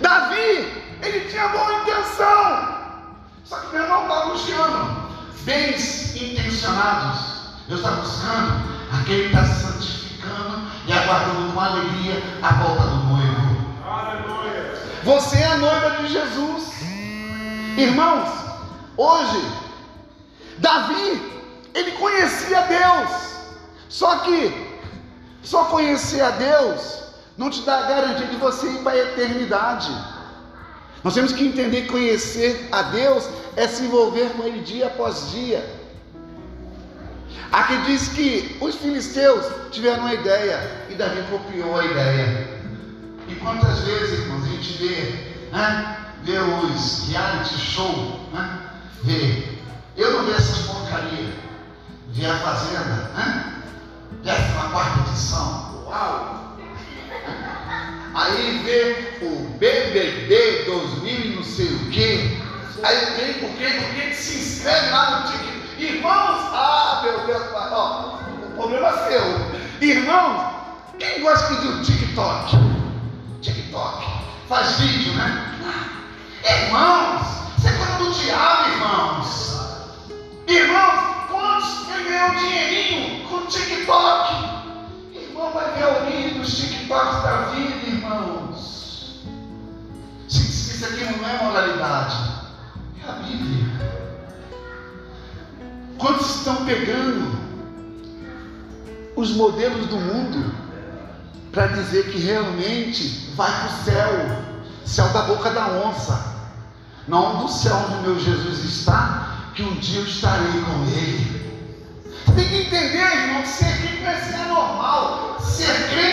Davi, 0.00 0.96
ele 1.02 1.28
tinha 1.28 1.48
boa 1.48 1.80
intenção. 1.82 2.74
Só 3.44 3.56
que 3.58 3.74
meu 3.74 3.82
irmão 3.82 4.02
está 4.02 4.26
buscando 4.26 5.10
bens 5.44 6.16
intencionados. 6.16 7.33
Deus 7.66 7.80
está 7.80 7.92
buscando 7.92 8.62
aquele 8.92 9.30
que 9.30 9.34
está 9.34 9.44
se 9.46 9.62
santificando 9.62 10.70
e 10.86 10.92
aguardando 10.92 11.52
com 11.52 11.60
alegria 11.60 12.22
a 12.42 12.52
volta 12.52 12.82
do 12.82 12.96
noivo. 12.96 13.64
Aleluia. 13.86 14.74
Você 15.02 15.38
é 15.38 15.46
a 15.46 15.56
noiva 15.56 15.90
de 16.02 16.08
Jesus. 16.08 16.82
Irmãos, 17.78 18.28
hoje, 18.98 19.48
Davi, 20.58 21.22
ele 21.72 21.92
conhecia 21.92 22.60
Deus. 22.62 23.34
Só 23.88 24.18
que, 24.18 24.78
só 25.42 25.64
conhecer 25.64 26.20
a 26.20 26.30
Deus 26.30 27.02
não 27.38 27.48
te 27.48 27.62
dá 27.62 27.78
a 27.78 27.88
garantia 27.88 28.26
de 28.26 28.36
você 28.36 28.66
ir 28.66 28.82
para 28.82 28.92
a 28.92 28.98
eternidade. 28.98 29.90
Nós 31.02 31.14
temos 31.14 31.32
que 31.32 31.46
entender 31.46 31.82
que 31.82 31.88
conhecer 31.88 32.68
a 32.70 32.82
Deus 32.82 33.26
é 33.56 33.66
se 33.66 33.84
envolver 33.84 34.30
com 34.36 34.42
Ele 34.42 34.60
dia 34.60 34.86
após 34.86 35.30
dia. 35.30 35.83
Aqui 37.52 37.76
diz 37.86 38.08
que 38.08 38.56
os 38.60 38.74
filisteus 38.76 39.44
tiveram 39.70 40.00
uma 40.00 40.14
ideia 40.14 40.86
e 40.90 40.94
Davi 40.94 41.22
copiou 41.30 41.78
a 41.78 41.84
ideia. 41.84 42.48
E 43.28 43.34
quantas 43.36 43.80
vezes, 43.80 44.20
irmãos, 44.20 44.44
a 44.44 44.48
gente 44.48 44.72
vê, 44.78 45.32
né? 45.52 45.96
vê 46.24 46.38
os 46.38 47.08
reality 47.08 47.58
show, 47.58 48.28
né? 48.32 48.60
vê. 49.02 49.54
Eu 49.96 50.12
não 50.12 50.24
vejo 50.24 50.36
essas 50.36 50.66
porcarias. 50.66 51.34
Vê 52.12 52.26
a 52.26 52.38
Fazenda, 52.38 53.10
né? 53.16 53.62
Décima 54.22 54.70
quarta 54.70 55.10
edição. 55.10 55.84
Uau! 55.86 56.56
Aí 58.14 58.62
vê 58.64 59.26
o 59.26 59.48
BBB 59.58 60.64
2000 60.66 61.12
e 61.12 61.36
não 61.36 61.42
sei 61.42 61.66
o 61.66 61.90
quê. 61.90 62.38
Aí 62.82 63.06
vem 63.16 63.34
por 63.34 63.50
quê? 63.56 63.66
Porque 63.80 64.14
se 64.14 64.38
inscreve 64.38 64.90
lá 64.90 65.20
no 65.20 65.32
TikTok. 65.32 65.53
Irmãos, 65.78 66.40
ah, 66.52 67.00
meu 67.02 67.26
Deus, 67.26 67.42
ó, 67.52 68.18
o 68.46 68.56
problema 68.56 68.88
é 68.88 69.08
seu. 69.08 69.88
Irmãos, 69.88 70.54
quem 70.98 71.20
gosta 71.20 71.54
de 71.56 71.68
um 71.68 71.82
TikTok? 71.82 72.56
TikTok. 73.40 74.04
Faz 74.48 74.78
vídeo, 74.78 75.14
né? 75.14 75.54
Irmãos, 76.44 77.26
isso 77.58 77.68
é 77.68 77.72
coisa 77.72 77.98
do 77.98 78.12
diabo, 78.12 78.70
irmãos. 78.70 79.54
Irmãos, 80.46 81.26
quantos 81.28 81.86
ganham 81.86 82.34
dinheirinho 82.36 83.28
com 83.28 83.46
TikTok? 83.46 84.34
Irmão, 85.12 85.52
vai 85.52 85.72
ver 85.72 85.84
a 85.84 86.02
origem 86.02 86.38
dos 86.38 86.56
TikToks 86.56 87.22
da 87.22 87.36
vida, 87.52 87.86
irmãos. 87.86 89.24
Isso 90.28 90.84
aqui 90.84 91.04
não 91.04 91.28
é 91.28 91.42
moralidade, 91.42 92.16
é 93.02 93.08
a 93.08 93.12
Bíblia. 93.14 94.03
Quantos 95.98 96.36
estão 96.36 96.64
pegando 96.64 97.38
os 99.16 99.30
modelos 99.32 99.86
do 99.86 99.96
mundo 99.96 100.54
para 101.52 101.68
dizer 101.68 102.10
que 102.10 102.18
realmente 102.18 103.30
vai 103.36 103.50
para 103.50 103.66
o 103.66 103.84
céu, 103.84 104.10
céu 104.84 105.08
da 105.10 105.22
boca 105.22 105.50
da 105.50 105.68
onça, 105.86 106.34
não 107.06 107.38
do 107.38 107.48
céu 107.48 107.76
onde 107.88 108.02
meu 108.02 108.18
Jesus 108.18 108.64
está, 108.64 109.50
que 109.54 109.62
um 109.62 109.74
dia 109.74 110.00
eu 110.00 110.06
estarei 110.06 110.60
com 110.62 110.84
ele. 110.90 111.44
Tem 112.34 112.48
que 112.48 112.62
entender, 112.62 112.98
irmão, 112.98 113.42
que 113.42 113.48
ser 113.48 113.78
crente 113.80 114.02
não 114.02 114.10
é 114.10 114.20
ser 114.20 114.48
normal. 114.48 115.36
Ser 115.40 115.88
crente 115.90 116.03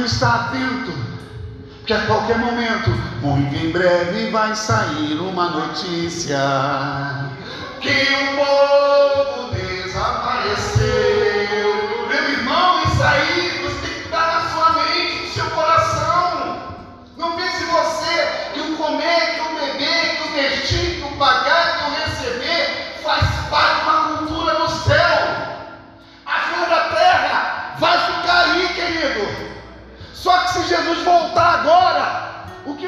devemos 0.00 0.12
estar 0.12 0.34
atentos, 0.34 0.94
a 1.92 2.06
qualquer 2.06 2.38
momento, 2.38 2.90
muito 3.20 3.54
em 3.54 3.70
breve, 3.70 4.30
vai 4.30 4.54
sair 4.54 5.18
uma 5.20 5.50
notícia 5.50 6.38
que 7.80 7.88
o 7.90 8.36
povo 8.36 8.59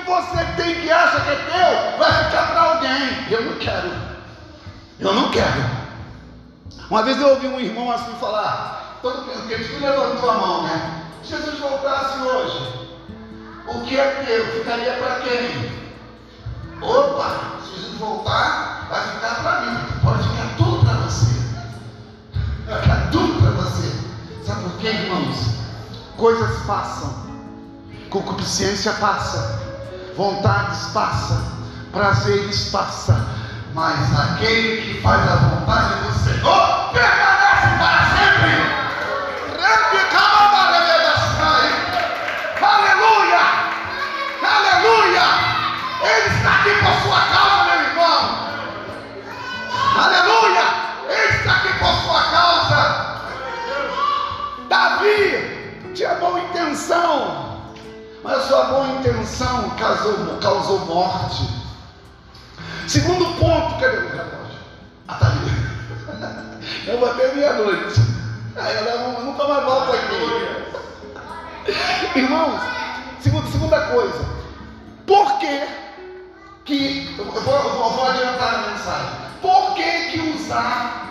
que 0.02 0.10
você 0.10 0.44
tem 0.56 0.80
que 0.80 0.90
acha 0.90 1.20
que 1.20 1.30
é 1.30 1.36
teu 1.36 1.98
vai 1.98 2.24
ficar 2.24 2.46
para 2.48 2.60
alguém. 2.60 3.26
Eu 3.30 3.44
não 3.44 3.58
quero. 3.58 3.92
Eu 4.98 5.14
não 5.14 5.30
quero. 5.30 5.82
Uma 6.90 7.02
vez 7.02 7.18
eu 7.20 7.28
ouvi 7.28 7.46
um 7.46 7.60
irmão 7.60 7.90
assim 7.90 8.12
falar, 8.20 8.98
todo 9.00 9.24
porque 9.24 9.54
ele 9.54 9.78
levantou 9.78 10.30
a 10.30 10.34
mão, 10.34 10.62
né? 10.64 11.04
Se 11.22 11.30
Jesus 11.30 11.58
voltasse 11.58 12.18
hoje, 12.20 12.90
o 13.66 13.80
que 13.82 13.98
é 13.98 14.24
teu 14.26 14.46
ficaria 14.58 14.92
para 14.94 15.20
quem? 15.20 15.82
Opa, 16.82 17.60
se 17.64 17.80
Jesus 17.80 17.98
voltar, 17.98 18.88
vai 18.90 19.00
ficar 19.08 19.42
para 19.42 19.60
mim. 19.62 19.78
Pode 20.02 20.28
ficar 20.28 20.56
tudo 20.56 20.84
para 20.84 20.94
você. 20.94 21.32
Vai 22.66 22.82
ficar 22.82 23.10
tudo 23.10 23.40
para 23.40 23.50
você. 23.52 23.92
Sabe 24.44 24.62
por 24.64 24.78
quê, 24.78 24.88
irmãos? 24.88 25.62
Coisas 26.16 26.62
passam, 26.66 27.26
concupiscência 28.10 28.92
passa, 28.94 29.61
vontades 30.16 30.86
passa, 30.92 31.42
prazeres 31.92 32.70
passa, 32.70 33.26
mas 33.74 34.18
aquele 34.18 34.82
que 34.82 35.00
faz 35.02 35.20
a 35.30 35.36
vontade 35.36 35.94
do 36.02 36.12
Senhor 36.24 36.92
permanece 36.92 37.78
para 37.78 38.04
sempre. 38.06 38.82
Aleluia! 42.62 43.40
Aleluia! 44.42 45.22
Ele 46.02 46.36
está 46.36 46.50
aqui 46.54 46.70
por 46.80 46.94
sua 47.02 47.20
causa, 47.20 47.64
meu 47.64 47.80
irmão. 47.82 48.20
Aleluia! 49.96 50.64
Ele 51.08 51.36
está 51.36 51.52
aqui 51.52 51.72
por 51.78 51.94
sua 52.02 52.22
causa. 52.30 52.80
Davi 54.68 55.92
tinha 55.94 56.14
boa 56.14 56.40
intenção, 56.40 57.51
mas 58.22 58.44
sua 58.44 58.64
boa 58.64 58.86
intenção 58.88 59.70
causou, 59.70 60.38
causou 60.40 60.78
morte. 60.86 61.48
Segundo 62.86 63.24
ponto, 63.38 63.80
cadê 63.80 63.96
o 63.96 64.08
relógio? 64.10 64.58
Ah, 65.08 65.14
tá 65.14 65.26
ali. 65.26 65.50
Eu 66.86 67.04
até 67.04 67.34
meia-noite. 67.34 68.00
Eu 68.54 69.24
nunca 69.24 69.48
mais 69.48 69.64
volto 69.64 69.92
aqui. 69.92 70.42
Irmãos, 72.18 72.60
segunda, 73.20 73.80
coisa. 73.86 74.24
Por 75.06 75.38
que 75.38 75.66
que. 76.64 77.16
Eu 77.18 77.24
vou, 77.24 77.54
eu 77.54 77.90
vou, 77.90 78.06
adiantar 78.06 78.54
a 78.54 78.70
mensagem. 78.70 79.10
Por 79.40 79.74
que 79.74 80.10
que 80.10 80.20
Uzá 80.20 81.02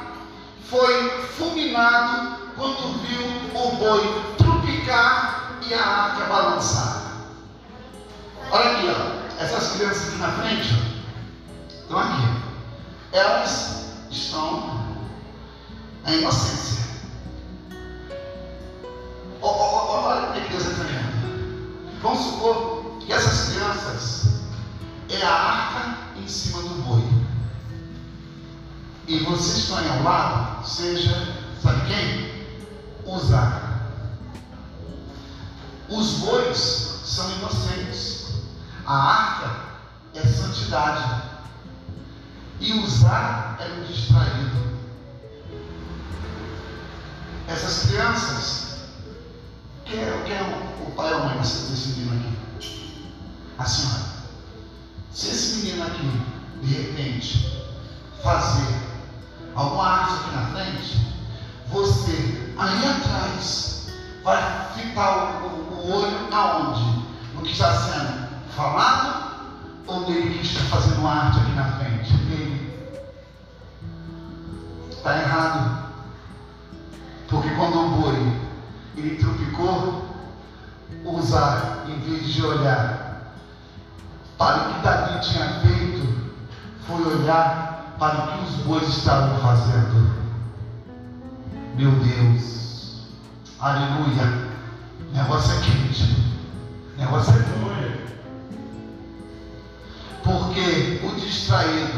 foi 0.70 1.10
fulminado 1.38 2.38
quando 2.56 3.00
viu 3.02 3.26
o 3.54 3.76
boi 3.76 4.36
trupicar 4.38 5.58
e 5.68 5.74
a 5.74 5.86
arca 5.86 6.26
balançar? 6.26 7.01
Olha 8.52 8.72
aqui, 8.72 8.88
ó. 8.90 9.42
Essas 9.42 9.78
crianças 9.78 10.10
aqui 10.10 10.18
na 10.18 10.32
frente 10.34 10.68
ó, 10.74 11.82
estão 11.82 12.00
aqui. 12.00 12.42
Elas 13.14 13.86
estão 14.12 14.88
na 16.04 16.14
inocência. 16.14 16.84
Olha 19.42 20.30
o 20.30 20.34
que 20.34 20.50
Deus 20.50 20.64
está 20.64 20.84
dizendo. 20.84 22.02
Vamos 22.02 22.20
supor 22.20 22.98
que 23.00 23.14
essas 23.14 23.54
crianças 23.54 24.42
é 25.10 25.26
a 25.26 25.34
arca 25.34 25.98
em 26.18 26.28
cima 26.28 26.62
do 26.62 26.82
boi. 26.84 27.04
E 29.08 29.20
vocês 29.20 29.60
estão 29.60 29.78
ao 29.78 30.04
lado, 30.04 30.68
seja, 30.68 31.38
sabe 31.62 31.82
quem? 31.88 32.46
Usar. 33.06 33.90
Os 35.90 36.12
bois 36.20 36.58
são 37.04 37.32
inocentes. 37.32 38.21
A 38.86 38.94
arca 38.94 39.56
é 40.16 40.22
santidade. 40.22 41.22
E 42.60 42.74
usar 42.74 43.58
é 43.60 43.66
um 43.74 43.84
distraído. 43.84 44.80
Essas 47.48 47.88
crianças, 47.88 48.86
quem 49.86 50.00
é, 50.00 50.24
quem 50.26 50.36
é 50.36 50.44
o, 50.44 50.88
o 50.88 50.92
pai 50.92 51.14
ou 51.14 51.22
a 51.22 51.26
mãe 51.26 51.38
desse 51.40 51.90
menino 51.90 52.16
aqui? 52.16 53.12
A 53.58 53.66
senhora. 53.66 54.12
Se 55.12 55.28
esse 55.28 55.66
menino 55.66 55.86
aqui, 55.86 56.22
de 56.62 56.74
repente, 56.74 57.64
fazer 58.24 58.74
alguma 59.56 59.86
arte 59.86 60.14
aqui 60.14 60.36
na 60.36 60.46
frente, 60.48 61.16
você 61.68 62.54
aí 62.58 62.86
atrás 62.86 63.88
vai 64.24 64.74
ficar 64.76 65.42
o, 65.44 65.48
o, 65.48 65.88
o 65.88 65.92
olho 65.92 66.34
aonde? 66.34 67.06
No 67.34 67.42
que 67.42 67.52
está 67.52 67.74
sendo 67.76 68.21
falado 68.56 69.32
ou 69.88 70.10
nele 70.10 70.38
que 70.38 70.46
está 70.46 70.62
fazendo 70.66 71.08
arte 71.08 71.40
aqui 71.40 71.52
na 71.52 71.66
frente? 71.66 72.14
Nele. 72.14 72.72
Está 74.90 75.18
errado. 75.18 75.82
Porque 77.28 77.50
quando 77.52 77.80
o 77.80 77.90
boi 78.02 78.42
ele 78.98 79.16
tropicou, 79.16 80.12
usar 81.06 81.86
em 81.88 82.00
vez 82.00 82.26
de 82.26 82.46
olhar 82.46 83.34
para 84.38 84.58
o 84.58 84.74
que 84.74 84.82
Davi 84.82 85.20
tinha 85.22 85.60
feito, 85.62 86.32
foi 86.88 87.04
olhar 87.06 87.96
para 87.98 88.18
o 88.18 88.28
que 88.28 88.44
os 88.44 88.56
bois 88.66 88.88
estavam 88.88 89.40
fazendo. 89.40 90.12
Meu 91.76 91.92
Deus, 91.92 93.08
aleluia. 93.60 94.52
Negócio 95.14 95.58
é 95.58 95.62
quente. 95.62 96.34
Negócio 96.98 97.34
é 97.34 97.40
bom. 97.40 97.81
Porque 100.52 101.00
o 101.06 101.16
distraído 101.16 101.98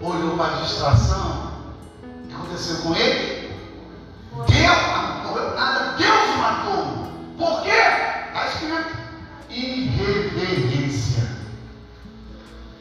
olhou 0.00 0.36
para 0.36 0.56
a 0.56 0.60
distração. 0.62 1.52
O 2.02 2.26
que 2.26 2.34
aconteceu 2.34 2.78
com 2.78 2.96
ele? 2.96 3.54
Deus 4.48 5.22
morreu 5.22 5.54
nada, 5.54 5.94
Deus 5.96 6.36
matou. 6.36 7.12
Por 7.38 7.62
quê? 7.62 7.70
Está 7.70 8.48
escrito 8.48 8.96
irreverência. 9.50 11.28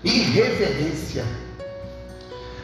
Irreverência. 0.04 1.26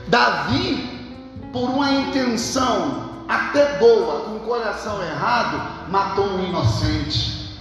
Davi, 0.08 1.30
por 1.54 1.70
uma 1.70 1.92
intenção 1.92 3.24
até 3.30 3.78
boa, 3.78 4.22
com 4.22 4.38
o 4.38 4.40
coração 4.40 5.00
errado, 5.04 5.92
matou 5.92 6.26
um 6.26 6.44
inocente. 6.48 7.60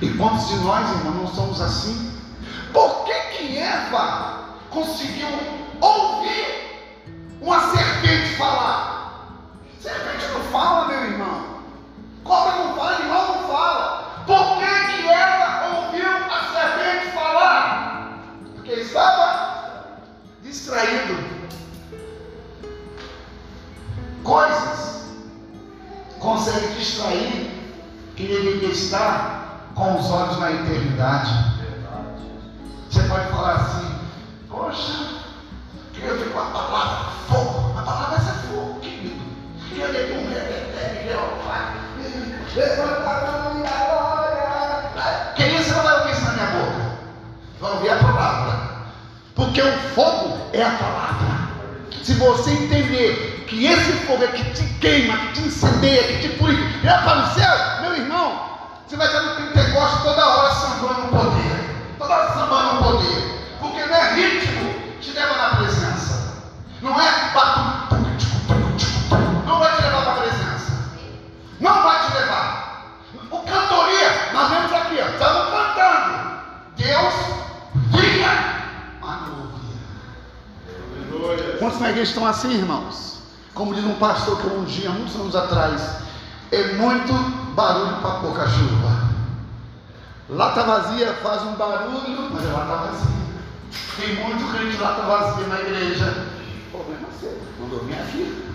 E 0.00 0.08
quantos 0.14 0.48
de 0.48 0.56
nós, 0.56 0.88
irmão, 0.96 1.12
não 1.12 1.26
somos 1.26 1.60
assim? 1.60 2.19
Por 2.72 3.04
que 3.04 3.14
que 3.36 3.58
Eva 3.58 4.44
conseguiu 4.70 5.28
ouvir 5.80 6.94
uma 7.40 7.60
serpente 7.70 8.36
falar? 8.36 9.36
Serpente 9.80 10.26
não 10.32 10.40
fala, 10.52 10.88
meu 10.88 11.04
irmão. 11.04 11.60
Cobra 12.24 12.56
não 12.56 12.76
fala, 12.76 12.96
animal 12.96 13.26
não 13.26 13.48
fala. 13.48 14.24
Por 14.26 14.58
que 14.58 15.02
que 15.02 15.08
Eva 15.08 15.76
ouviu 15.76 16.06
a 16.06 16.52
serpente 16.52 17.12
falar? 17.14 18.18
Porque 18.54 18.72
estava 18.72 20.00
distraído. 20.42 21.40
Coisas 24.22 25.06
conseguem 26.18 26.74
distrair 26.74 27.50
quem 28.14 28.26
deveria 28.26 28.68
estar 28.68 29.70
com 29.74 29.98
os 29.98 30.10
olhos 30.10 30.38
na 30.38 30.52
eternidade. 30.52 31.59
Você 32.90 33.02
pode 33.04 33.28
falar 33.28 33.54
assim, 33.54 34.00
poxa, 34.48 35.22
queria 35.94 36.12
ver 36.14 36.32
com 36.32 36.40
a 36.40 36.46
palavra 36.46 37.12
fogo. 37.28 37.78
A 37.78 37.82
palavra 37.82 38.16
é 38.16 38.48
fogo, 38.48 38.80
querido. 38.80 39.22
Queria 39.68 39.86
ver 39.92 40.10
com 40.10 40.18
um 40.18 40.28
revertério, 40.28 41.08
Jeová. 41.08 41.74
Levanta 42.56 43.10
a 43.10 43.52
e 43.54 43.62
glória. 43.62 45.32
Que 45.36 45.44
isso 45.44 45.72
não 45.72 45.84
vai 45.84 46.00
ouvir 46.00 46.12
isso 46.12 46.24
na 46.24 46.32
minha 46.32 46.46
boca. 46.46 46.90
Vai 47.60 47.70
ouvir 47.70 47.90
a 47.90 47.96
palavra. 47.98 48.70
Porque 49.36 49.62
o 49.62 49.78
fogo 49.94 50.50
é 50.52 50.64
a 50.64 50.70
palavra. 50.70 51.48
Se 52.02 52.14
você 52.14 52.50
entender 52.50 53.44
que 53.48 53.66
esse 53.66 53.92
fogo 54.04 54.24
é 54.24 54.28
que 54.28 54.50
te 54.52 54.64
queima, 54.80 55.16
que 55.16 55.32
te 55.34 55.40
incendeia, 55.42 56.02
que 56.08 56.28
te 56.28 56.28
purifica, 56.38 56.88
é 56.88 57.02
para 57.02 57.20
o 57.20 57.34
céu, 57.34 57.82
meu 57.82 57.96
irmão, 57.96 58.50
você 58.84 58.96
vai 58.96 59.06
estar 59.06 59.22
no 59.22 59.36
Pentecoste 59.36 60.02
toda 60.02 60.26
hora 60.26 60.54
sambando 60.54 60.99
Estão 82.20 82.28
assim, 82.28 82.52
irmãos? 82.52 83.18
Como 83.54 83.74
diz 83.74 83.82
um 83.82 83.94
pastor 83.94 84.38
que 84.38 84.46
ungi 84.48 84.86
há 84.86 84.90
muitos 84.90 85.14
anos 85.16 85.34
atrás, 85.34 86.02
é 86.52 86.74
muito 86.74 87.14
barulho 87.54 87.96
para 88.02 88.20
pouca 88.20 88.46
chuva. 88.46 89.08
Lata 90.28 90.62
vazia 90.64 91.14
faz 91.22 91.40
um 91.44 91.54
barulho, 91.54 92.28
mas 92.30 92.44
é 92.44 92.52
lata 92.52 92.76
vazia. 92.76 93.16
Tem 93.96 94.16
muito 94.16 94.52
crente 94.52 94.76
lata 94.76 95.00
vazia 95.00 95.46
na 95.46 95.60
igreja. 95.60 96.26
Problema 96.70 97.08
seu, 97.18 97.40
não 97.58 97.70
dormir 97.70 97.94
aqui. 97.94 98.54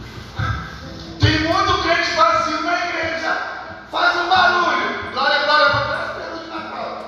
Tem 1.20 1.40
muito 1.40 1.82
crente 1.82 2.12
vazio 2.12 2.62
na 2.62 2.86
igreja. 2.88 3.36
Faz 3.90 4.16
um 4.16 4.30
barulho. 4.30 5.12
Glória, 5.12 5.40
glória, 5.44 5.70
glória. 5.70 6.06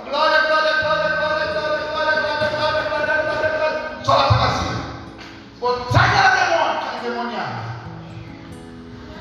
Glória, 0.10 0.42
glória, 0.42 0.74
glória, 0.82 1.18
glória, 1.18 1.54
glória, 1.54 1.54
glória, 1.54 1.92
glória, 1.92 2.50
glória, 2.50 2.90
glória, 2.90 3.24
glória, 3.24 3.50
glória. 3.60 4.08
Lata 4.08 4.38
vazia. 4.38 6.07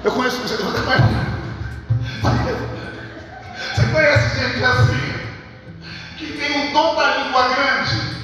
Eu 0.07 0.13
conheço 0.13 0.39
você, 0.39 0.57
conhece. 0.57 1.03
Você 3.75 3.87
conhece 3.89 4.39
gente 4.39 4.65
assim? 4.65 5.13
Que 6.17 6.27
tem 6.39 6.71
o 6.71 6.73
dom 6.73 6.95
da 6.95 7.17
língua 7.17 7.49
grande? 7.49 8.17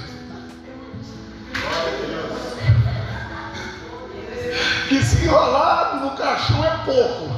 Que 4.88 5.02
se 5.02 5.24
enrolar 5.24 5.96
no 5.96 6.16
caixão 6.16 6.64
é 6.64 6.70
pouco. 6.84 7.32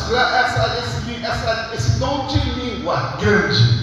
Segurar 0.00 0.46
essa, 0.46 0.76
esse, 0.80 1.24
essa, 1.24 1.70
esse 1.72 2.00
dom 2.00 2.26
de 2.26 2.40
língua 2.40 3.16
grande. 3.20 3.79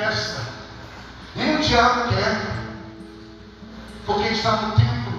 Presta. 0.00 0.40
Nem 1.36 1.56
o 1.56 1.60
diabo 1.60 2.08
quer. 2.08 2.40
Porque 4.06 4.28
está 4.28 4.56
no 4.62 4.72
tempo 4.72 5.10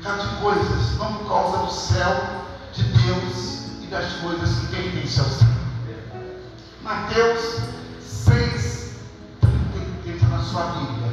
de 0.00 0.40
coisas, 0.40 0.96
não 0.98 1.14
por 1.14 1.28
causa 1.28 1.58
do 1.58 1.70
céu, 1.70 2.46
de 2.72 2.82
Deus 2.82 3.82
e 3.82 3.86
das 3.86 4.12
coisas 4.14 4.58
que 4.58 4.66
pertencem 4.68 5.22
ao 5.22 5.30
céu. 5.30 5.48
Mateus 6.82 7.60
6, 8.00 8.94
30 10.04 10.26
na 10.26 10.42
sua 10.42 10.62
Bíblia. 10.62 11.12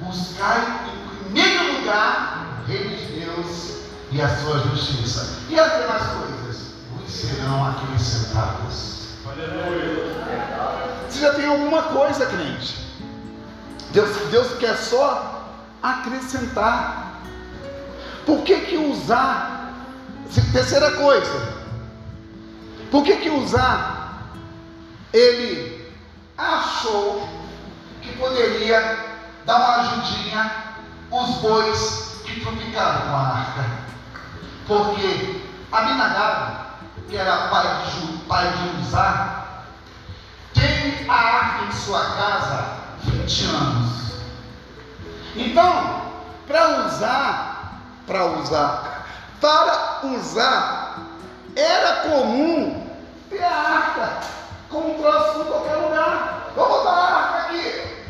Buscai 0.00 0.88
em 0.92 1.24
primeiro 1.24 1.78
lugar 1.78 2.60
o 2.60 2.68
reino 2.68 2.96
de 2.96 3.20
Deus 3.20 3.76
e 4.10 4.20
a 4.20 4.36
sua 4.36 4.58
justiça. 4.58 5.38
E 5.48 5.58
as 5.58 5.80
demais 5.80 6.02
coisas 6.02 6.74
vos 6.92 7.10
serão 7.10 7.64
acrescentadas. 7.64 8.95
Você 11.08 11.20
já 11.20 11.34
tem 11.34 11.46
alguma 11.46 11.82
coisa, 11.82 12.24
crente. 12.26 12.86
Deus, 13.92 14.16
Deus 14.30 14.58
quer 14.58 14.76
só 14.76 15.50
acrescentar. 15.82 17.20
Por 18.24 18.42
que 18.42 18.60
que 18.60 18.76
usar? 18.76 19.74
Terceira 20.52 20.90
coisa. 20.92 21.56
Por 22.90 23.04
que 23.04 23.16
que 23.16 23.30
usar? 23.30 24.32
Ele 25.12 25.92
achou 26.36 27.28
que 28.02 28.16
poderia 28.16 28.80
dar 29.44 29.56
uma 29.56 29.76
ajudinha 29.76 30.50
os 31.10 31.36
bois 31.36 32.22
que 32.24 32.40
tropicaram 32.40 33.08
com 33.08 33.16
a 33.16 33.20
arca. 33.20 33.64
Porque 34.66 35.40
Abinadab, 35.70 36.65
que 37.08 37.16
era 37.16 37.48
pai 37.48 37.84
de, 37.84 38.18
pai 38.24 38.52
de 38.52 38.80
Uzá, 38.80 39.44
teve 40.54 41.08
a 41.08 41.14
arca 41.14 41.64
em 41.66 41.72
sua 41.72 42.00
casa 42.00 42.64
20 43.04 43.44
anos. 43.46 44.16
Então, 45.36 46.02
para 46.46 46.86
usar, 46.86 47.80
para 48.06 48.26
usar, 48.26 49.06
para 49.40 50.06
usar, 50.06 50.98
era 51.54 52.08
comum 52.08 52.86
ter 53.30 53.42
a 53.42 53.54
arca 53.54 54.20
como 54.68 54.94
próximo 55.00 55.44
em 55.44 55.46
qualquer 55.46 55.76
lugar. 55.76 56.52
Vou 56.56 56.68
botar 56.68 56.90
a 56.90 57.16
arca 57.16 57.38
aqui. 57.38 58.04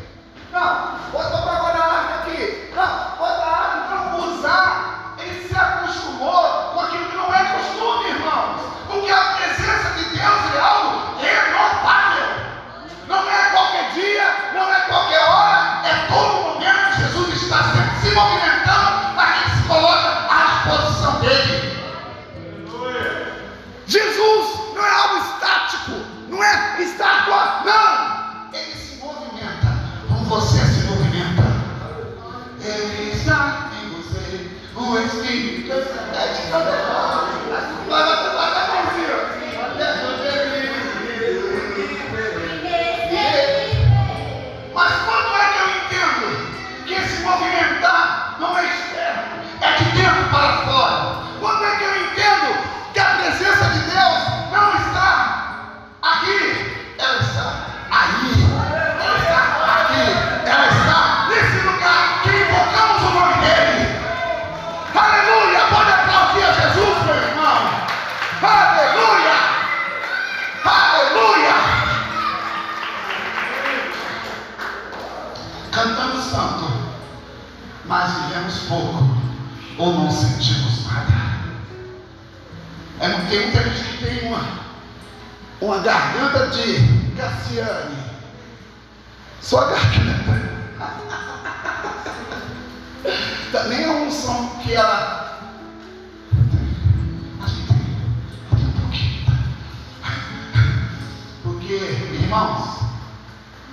Não, 0.51 0.97
bota 1.11 1.37
para 1.37 1.51
agora 1.51 1.77
a 1.77 1.93
arca 1.93 2.13
aqui. 2.15 2.73
Não, 2.75 3.17
bota 3.17 3.43
a 3.43 3.57
arca 3.57 4.09
para 4.09 4.15
usar. 4.25 5.15
Ele 5.19 5.47
se 5.47 5.55
acostumou 5.55 6.66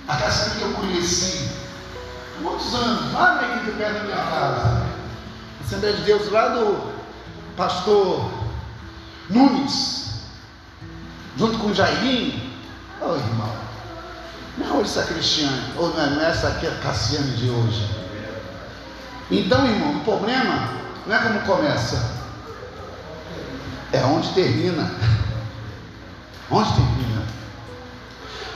a 0.07 0.15
Cassiane 0.15 0.59
que 0.59 0.61
eu 0.61 0.73
conheci 0.73 1.49
muitos 2.41 2.73
anos, 2.73 3.13
lá 3.13 3.35
na 3.35 3.55
igreja 3.55 3.77
perto 3.77 3.93
da 3.93 4.03
minha 4.03 4.17
casa, 4.17 4.85
Assembleia 5.61 5.95
de 5.95 6.03
Deus, 6.03 6.31
lá 6.31 6.49
do 6.49 6.93
pastor 7.57 8.29
Nunes, 9.29 10.21
junto 11.37 11.57
com 11.57 11.73
Jairinho. 11.73 12.53
Ô 13.01 13.05
oh, 13.09 13.15
irmão, 13.15 13.55
não 14.57 14.79
é 14.79 14.81
essa 14.83 15.03
Cristiane, 15.03 15.73
ou 15.75 15.89
não 15.89 16.03
é, 16.03 16.09
não 16.11 16.21
é 16.21 16.29
essa 16.29 16.49
aqui 16.49 16.67
a 16.67 16.75
Cassiane 16.75 17.31
de 17.37 17.49
hoje. 17.49 17.89
Então, 19.31 19.65
irmão, 19.65 19.97
o 19.97 19.99
problema 20.01 20.69
não 21.07 21.15
é 21.15 21.19
como 21.19 21.39
começa, 21.41 22.13
é 23.91 24.03
onde 24.03 24.29
termina. 24.33 24.91
Onde 26.51 26.71
termina? 26.73 27.23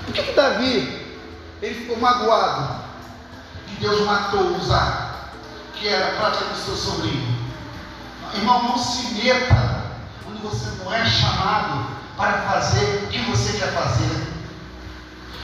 Por 0.05 0.13
que, 0.13 0.21
que 0.21 0.33
Davi 0.33 0.98
ele 1.61 1.75
ficou 1.75 1.97
magoado 1.97 2.83
que 3.67 3.75
Deus 3.81 4.01
matou 4.05 4.55
Uzá, 4.57 5.29
que 5.75 5.87
era 5.87 6.17
praticamente 6.17 6.59
seu 6.59 6.75
sobrinho? 6.75 7.39
Irmão, 8.33 8.63
não 8.63 8.77
se 8.77 9.13
meta 9.15 9.83
onde 10.27 10.41
você 10.41 10.69
não 10.83 10.93
é 10.93 11.05
chamado 11.05 11.87
para 12.15 12.41
fazer 12.41 13.03
o 13.03 13.07
que 13.07 13.19
você 13.29 13.57
quer 13.57 13.73
fazer. 13.73 14.27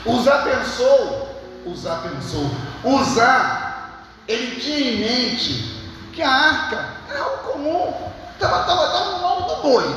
Uzá 0.06 0.39
pensou, 0.39 1.41
Uzá 1.65 1.95
pensou, 1.97 2.49
Uzá, 2.84 4.04
ele 4.28 4.60
tinha 4.60 4.80
em 4.80 4.97
mente 4.99 5.75
que 6.13 6.21
a 6.21 6.30
arca 6.30 6.89
era 7.10 7.21
algo 7.21 7.51
comum, 7.51 8.12
estava 8.34 9.06
no 9.12 9.19
nome 9.19 9.47
do 9.47 9.62
boi. 9.62 9.95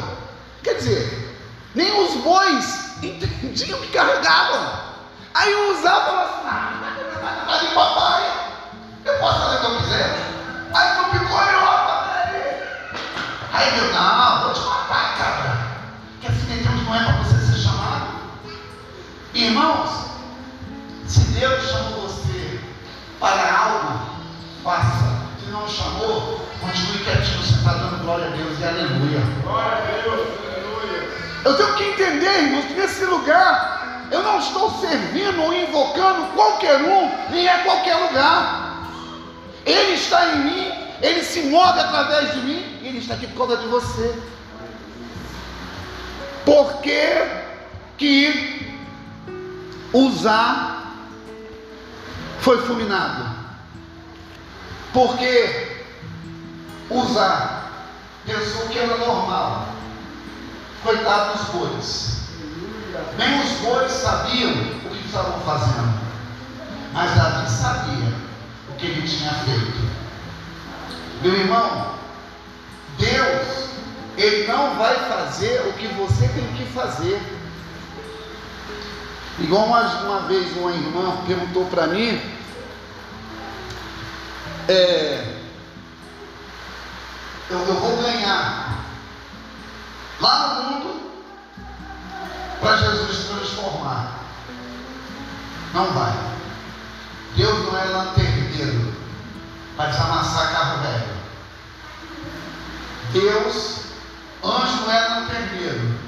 Quer 0.62 0.74
dizer, 0.74 1.36
nem 1.74 2.04
os 2.04 2.14
bois 2.22 2.96
entendiam 3.02 3.80
que 3.80 3.88
carregavam. 3.88 4.87
Aí 5.34 5.54
o 5.54 5.72
Uzá 5.72 6.00
falou 6.00 6.20
assim: 6.22 6.46
ah, 6.46 7.44
tá 7.46 7.58
de 7.58 7.66
papai, 7.74 8.32
eu 9.04 9.18
posso 9.18 9.40
fazer 9.40 9.56
o 9.56 9.60
que 9.60 9.66
eu 9.66 9.76
quiser. 9.78 10.16
Aí 10.74 10.96
tu 10.96 11.18
ficou 11.18 11.38
e 11.38 11.54
ó, 11.54 11.78
Aí 13.52 13.70
Deus, 13.72 13.92
não, 13.92 14.42
vou 14.42 14.52
te 14.52 14.60
matar, 14.60 15.16
cara. 15.18 15.68
Que 16.20 16.28
assim 16.28 16.62
Deus 16.62 16.84
não 16.84 16.94
é 16.94 17.04
para 17.04 17.22
você 17.22 17.38
ser 17.38 17.58
chamado. 17.60 18.06
Irmãos, 19.34 19.90
se 21.06 21.20
Deus 21.20 21.70
chamou 21.70 22.02
você 22.02 22.60
para 23.18 23.56
algo, 23.56 24.00
faça. 24.62 25.18
Se 25.44 25.50
não 25.50 25.66
chamou, 25.68 26.46
continue 26.60 26.98
quietinho, 27.04 27.42
você 27.42 27.54
está 27.54 27.72
dando 27.72 28.02
glória 28.02 28.26
a 28.26 28.30
Deus 28.30 28.58
e 28.58 28.64
aleluia. 28.64 29.20
Glória 29.42 29.72
a 29.72 30.02
Deus, 30.02 30.28
aleluia. 30.46 31.10
Eu 31.44 31.56
tenho 31.56 31.74
que 31.74 31.84
entender, 31.84 32.42
irmãos, 32.44 32.64
que 32.66 32.74
nesse 32.74 33.04
lugar 33.06 33.77
eu 34.10 34.22
não 34.22 34.38
estou 34.38 34.70
servindo 34.80 35.42
ou 35.42 35.52
invocando 35.52 36.32
qualquer 36.34 36.80
um, 36.80 37.30
nem 37.30 37.46
é 37.46 37.58
qualquer 37.58 37.94
lugar. 37.96 38.88
Ele 39.66 39.92
está 39.92 40.34
em 40.34 40.38
mim, 40.38 40.72
ele 41.02 41.22
se 41.22 41.42
move 41.42 41.78
através 41.78 42.32
de 42.32 42.40
mim, 42.40 42.78
e 42.80 42.88
ele 42.88 42.98
está 42.98 43.14
aqui 43.14 43.26
por 43.26 43.46
causa 43.46 43.58
de 43.58 43.68
você. 43.68 44.14
Por 46.44 46.80
que, 46.80 47.12
que 47.98 48.74
usar 49.92 50.94
foi 52.40 52.58
fulminado? 52.66 53.36
Porque 54.92 55.84
usar 56.88 57.58
pensou 58.24 58.68
que 58.68 58.78
era 58.78 58.96
normal. 58.96 59.68
Coitado 60.82 61.38
dos 61.38 61.48
bois. 61.48 62.17
Nem 63.16 63.40
os 63.40 63.50
bois 63.60 63.90
sabiam 63.90 64.50
o 64.50 64.90
que 64.90 65.06
estavam 65.06 65.40
fazendo. 65.40 66.00
Mas 66.92 67.14
Davi 67.14 67.50
sabia 67.50 68.14
o 68.68 68.74
que 68.76 68.86
ele 68.86 69.06
tinha 69.06 69.32
feito. 69.32 69.88
Meu 71.22 71.34
irmão, 71.34 71.94
Deus, 72.98 73.68
Ele 74.16 74.46
não 74.46 74.76
vai 74.76 74.96
fazer 75.08 75.60
o 75.68 75.72
que 75.74 75.86
você 75.88 76.26
tem 76.28 76.46
que 76.54 76.64
fazer. 76.72 77.20
Igual 79.38 79.66
uma, 79.66 79.80
uma 79.80 80.20
vez 80.22 80.56
uma 80.56 80.72
irmã 80.72 81.16
perguntou 81.26 81.66
para 81.66 81.86
mim, 81.86 82.20
é, 84.68 85.38
eu, 87.48 87.58
eu 87.58 87.74
vou 87.74 87.96
ganhar 88.02 88.84
lá 90.20 90.54
no 90.54 90.62
mundo 90.64 91.07
para 92.60 92.76
Jesus 92.76 93.26
transformar. 93.28 94.18
Não 95.72 95.86
vai. 95.92 96.12
Deus 97.36 97.66
não 97.66 97.78
é 97.78 97.84
lanterneiro 97.84 98.94
para 99.76 99.90
desamassar 99.90 100.52
carro 100.52 100.82
velho. 100.82 101.18
Deus, 103.12 103.82
anjo 104.44 104.76
não 104.82 104.92
é 104.92 105.08
lanterneiro 105.08 105.98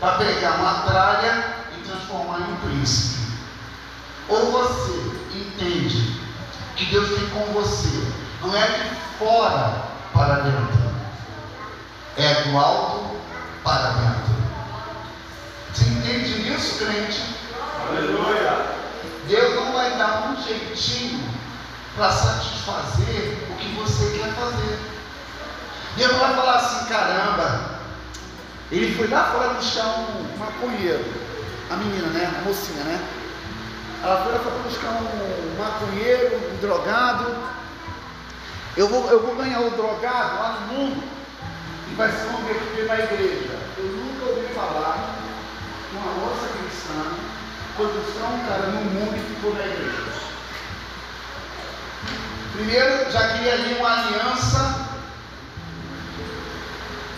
para 0.00 0.18
pegar 0.18 0.56
uma 0.60 0.82
tralha 0.82 1.54
e 1.76 1.88
transformar 1.88 2.40
em 2.40 2.52
um 2.52 2.56
príncipe. 2.56 3.24
Ou 4.28 4.52
você 4.52 5.12
entende 5.34 6.20
que 6.76 6.86
Deus 6.86 7.08
tem 7.10 7.28
com 7.28 7.52
você 7.52 8.12
Não 8.40 8.56
é 8.56 8.66
de 8.66 8.96
fora 9.18 9.84
para 10.12 10.40
dentro. 10.40 10.94
É 12.16 12.42
do 12.42 12.58
alto 12.58 13.16
para 13.62 13.90
dentro. 13.92 14.33
Você 15.74 15.90
entende 15.90 16.52
isso, 16.54 16.78
crente? 16.78 17.20
Aleluia. 17.88 18.64
Deus 19.26 19.56
não 19.56 19.72
vai 19.72 19.98
dar 19.98 20.30
um 20.30 20.40
jeitinho 20.40 21.20
para 21.96 22.12
satisfazer 22.12 23.38
o 23.50 23.56
que 23.56 23.74
você 23.74 24.16
quer 24.16 24.32
fazer. 24.34 24.78
Deus 25.96 26.12
não 26.12 26.20
vai 26.20 26.34
falar 26.34 26.54
assim, 26.56 26.86
caramba, 26.86 27.70
ele 28.70 28.94
foi 28.94 29.08
lá 29.08 29.24
fora 29.32 29.54
buscar 29.54 29.84
um 29.84 30.38
maconheiro, 30.38 31.04
a 31.70 31.76
menina, 31.76 32.06
né? 32.08 32.32
A 32.38 32.48
mocinha, 32.48 32.84
né? 32.84 33.08
Ela 34.04 34.22
foi 34.22 34.32
lá 34.32 34.38
fora 34.38 34.56
buscar 34.60 34.90
um 34.90 35.58
maconheiro, 35.58 36.36
um 36.52 36.56
drogado. 36.60 37.34
Eu 38.76 38.88
vou, 38.88 39.10
eu 39.10 39.26
vou 39.26 39.34
ganhar 39.34 39.60
o 39.60 39.70
drogado 39.70 40.36
lá 40.36 40.60
no 40.60 40.74
mundo 40.74 41.02
e 41.90 41.94
vai 41.96 42.12
se 42.12 42.26
converter 42.26 42.86
na 42.86 42.94
igreja. 42.94 43.58
Eu 43.76 43.84
nunca 43.84 44.26
ouvi 44.26 44.54
falar 44.54 45.23
uma 45.96 46.26
moça 46.26 46.48
cristã 46.48 47.16
foi 47.76 47.86
buscar 47.88 48.28
um 48.28 48.46
cara 48.46 48.66
no 48.68 48.80
mundo 48.82 49.16
e 49.16 49.34
ficou 49.34 49.54
na 49.54 49.64
igreja. 49.64 50.04
Primeiro, 52.52 53.10
já 53.10 53.28
queria 53.28 53.54
ali 53.54 53.74
uma 53.74 53.90
aliança 53.90 54.88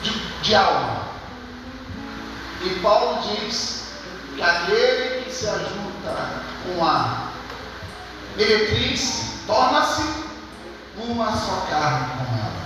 de, 0.03 0.11
de 0.43 0.55
alma. 0.55 1.07
E 2.63 2.71
Paulo 2.81 3.23
diz 3.23 3.93
que 4.35 4.43
aquele 4.43 5.25
que 5.25 5.33
se 5.33 5.47
ajunta 5.47 6.43
com 6.65 6.85
a 6.85 7.33
meretriz 8.37 9.43
torna-se 9.47 10.03
uma 10.99 11.37
só 11.37 11.67
carne 11.69 12.07
com 12.17 12.35
ela. 12.39 12.57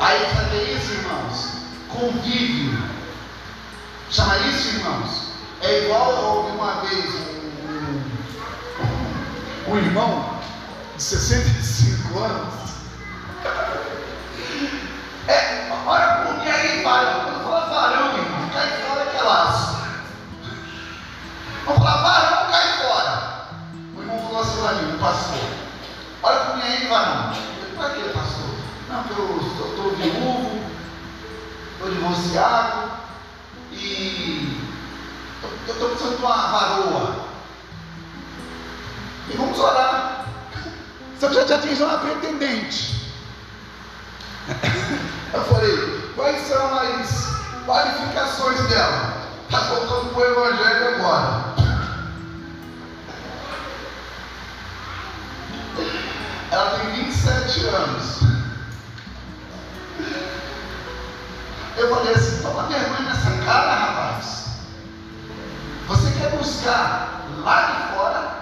Aí 0.00 0.20
sabe 0.32 0.56
isso, 0.74 0.92
irmãos? 0.92 1.58
Convívio. 1.88 2.97
Chama 4.10 4.38
isso, 4.38 4.68
irmãos? 4.68 5.32
É 5.60 5.84
igual 5.84 6.10
eu 6.12 6.24
ouvi 6.24 6.52
uma 6.52 6.80
vez 6.80 7.04
um, 7.14 8.00
um, 9.70 9.72
um 9.72 9.76
irmão 9.76 10.40
de 10.96 11.02
65 11.02 12.18
anos. 12.18 12.54
É, 15.28 15.70
olha 15.86 16.24
por 16.24 16.40
que 16.40 16.48
aí, 16.48 16.82
varão. 16.82 17.20
Quando 17.24 17.44
fala 17.44 17.66
varão, 17.66 18.16
irmão, 18.16 18.48
cai 18.50 18.68
fora 18.80 19.10
que 19.10 19.16
é 19.18 19.22
laço. 19.22 19.76
Vamos 21.66 21.84
falar 21.84 22.02
varão, 22.02 22.50
cai 22.50 22.78
fora. 22.78 23.48
O 23.94 24.00
irmão 24.00 24.22
falou 24.22 24.40
assim 24.40 24.62
para 24.62 24.72
mim, 24.72 24.98
pastor. 24.98 25.48
Olha 26.22 26.40
por 26.46 26.56
mim 26.56 26.62
aí, 26.62 26.86
varão. 26.88 27.34
Para 27.76 27.90
que, 27.90 28.08
pastor? 28.08 28.54
Não, 28.88 29.02
porque 29.02 29.20
eu 29.20 29.36
estou 29.36 29.96
viúvo, 29.96 30.64
estou 31.76 31.90
divorciado 31.90 32.77
eu 35.66 35.74
estou 35.74 35.88
precisando 35.90 36.16
de 36.16 36.22
uma 36.24 36.36
varoa. 36.48 37.28
E 39.30 39.36
vamos 39.36 39.58
orar. 39.58 40.26
Só 41.18 41.28
que 41.28 41.34
já, 41.34 41.46
já 41.46 41.58
tinha 41.58 41.86
uma 41.86 41.98
pretendente. 41.98 43.12
Eu 45.34 45.44
falei, 45.44 46.12
quais 46.16 46.46
são 46.46 46.78
as 46.78 47.28
qualificações 47.66 48.60
dela? 48.68 49.12
Está 49.44 49.60
voltando 49.60 50.14
para 50.14 50.20
o 50.20 50.24
Evangelho 50.24 50.94
agora. 50.94 51.54
Ela 56.50 56.70
tem 56.78 57.04
27 57.04 57.66
anos. 57.66 58.18
Eu 61.76 61.94
falei 61.94 62.14
assim, 62.14 62.42
toma 62.42 62.62
vergonha 62.64 63.00
nessa 63.02 63.30
cara. 63.44 63.87
Você 65.88 66.10
quer 66.12 66.30
buscar 66.36 67.22
lá 67.38 67.62
de 67.62 67.96
fora 67.96 68.38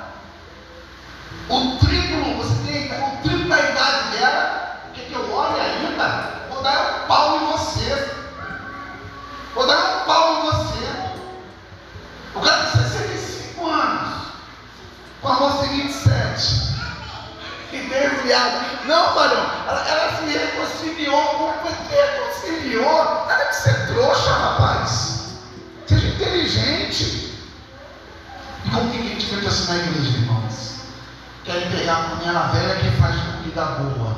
o 1.49 1.79
triplo, 1.79 2.35
você 2.39 2.55
tem 2.67 2.93
o 2.93 3.23
triplo 3.23 3.49
da 3.49 3.61
idade 3.61 4.17
dela, 4.17 4.81
o 4.89 4.93
que, 4.93 5.03
que 5.03 5.13
eu 5.15 5.33
olho 5.33 5.61
ainda? 5.61 6.49
Vou 6.51 6.61
dar 6.61 7.05
um 7.05 7.07
pau 7.07 7.37
em 7.37 7.47
você. 7.53 8.21
Vou 9.55 9.65
dar 9.65 9.77
um 9.77 10.05
pau 10.07 10.39
em 10.39 10.47
você. 10.47 10.87
O 12.35 12.41
cara 12.41 12.65
tem 12.65 12.83
65 12.83 13.65
anos, 13.65 14.27
com 15.23 15.29
a 15.29 15.35
moça 15.35 15.69
tem 15.69 15.83
27. 15.83 16.67
E 17.73 17.79
desviada. 17.79 18.61
Não, 18.87 19.15
varão, 19.15 19.47
ela, 19.69 19.89
ela 19.89 20.17
se 20.19 20.37
reconciliou. 20.37 21.23
Como 21.23 21.55
reconciliou? 21.91 23.27
Nada 23.29 23.45
de 23.45 23.57
ser 23.57 23.87
trouxa, 23.87 24.33
rapaz. 24.33 25.37
Seja 25.87 26.09
inteligente. 26.09 27.26
E 28.67 28.71
como 28.71 28.91
que 28.91 28.99
a 28.99 29.03
gente 29.03 29.47
assim 29.47 29.69
na 29.69 29.77
igreja, 29.77 30.19
irmãos? 30.19 30.81
Querem 31.45 31.71
pegar 31.71 31.99
a 31.99 32.11
panela 32.11 32.49
velha 32.49 32.81
que 32.81 32.91
faz 33.01 33.15
comida 33.21 33.65
boa. 33.65 34.17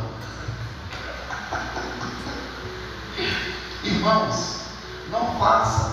Irmãos, 3.85 4.61
não 5.11 5.39
faça 5.39 5.93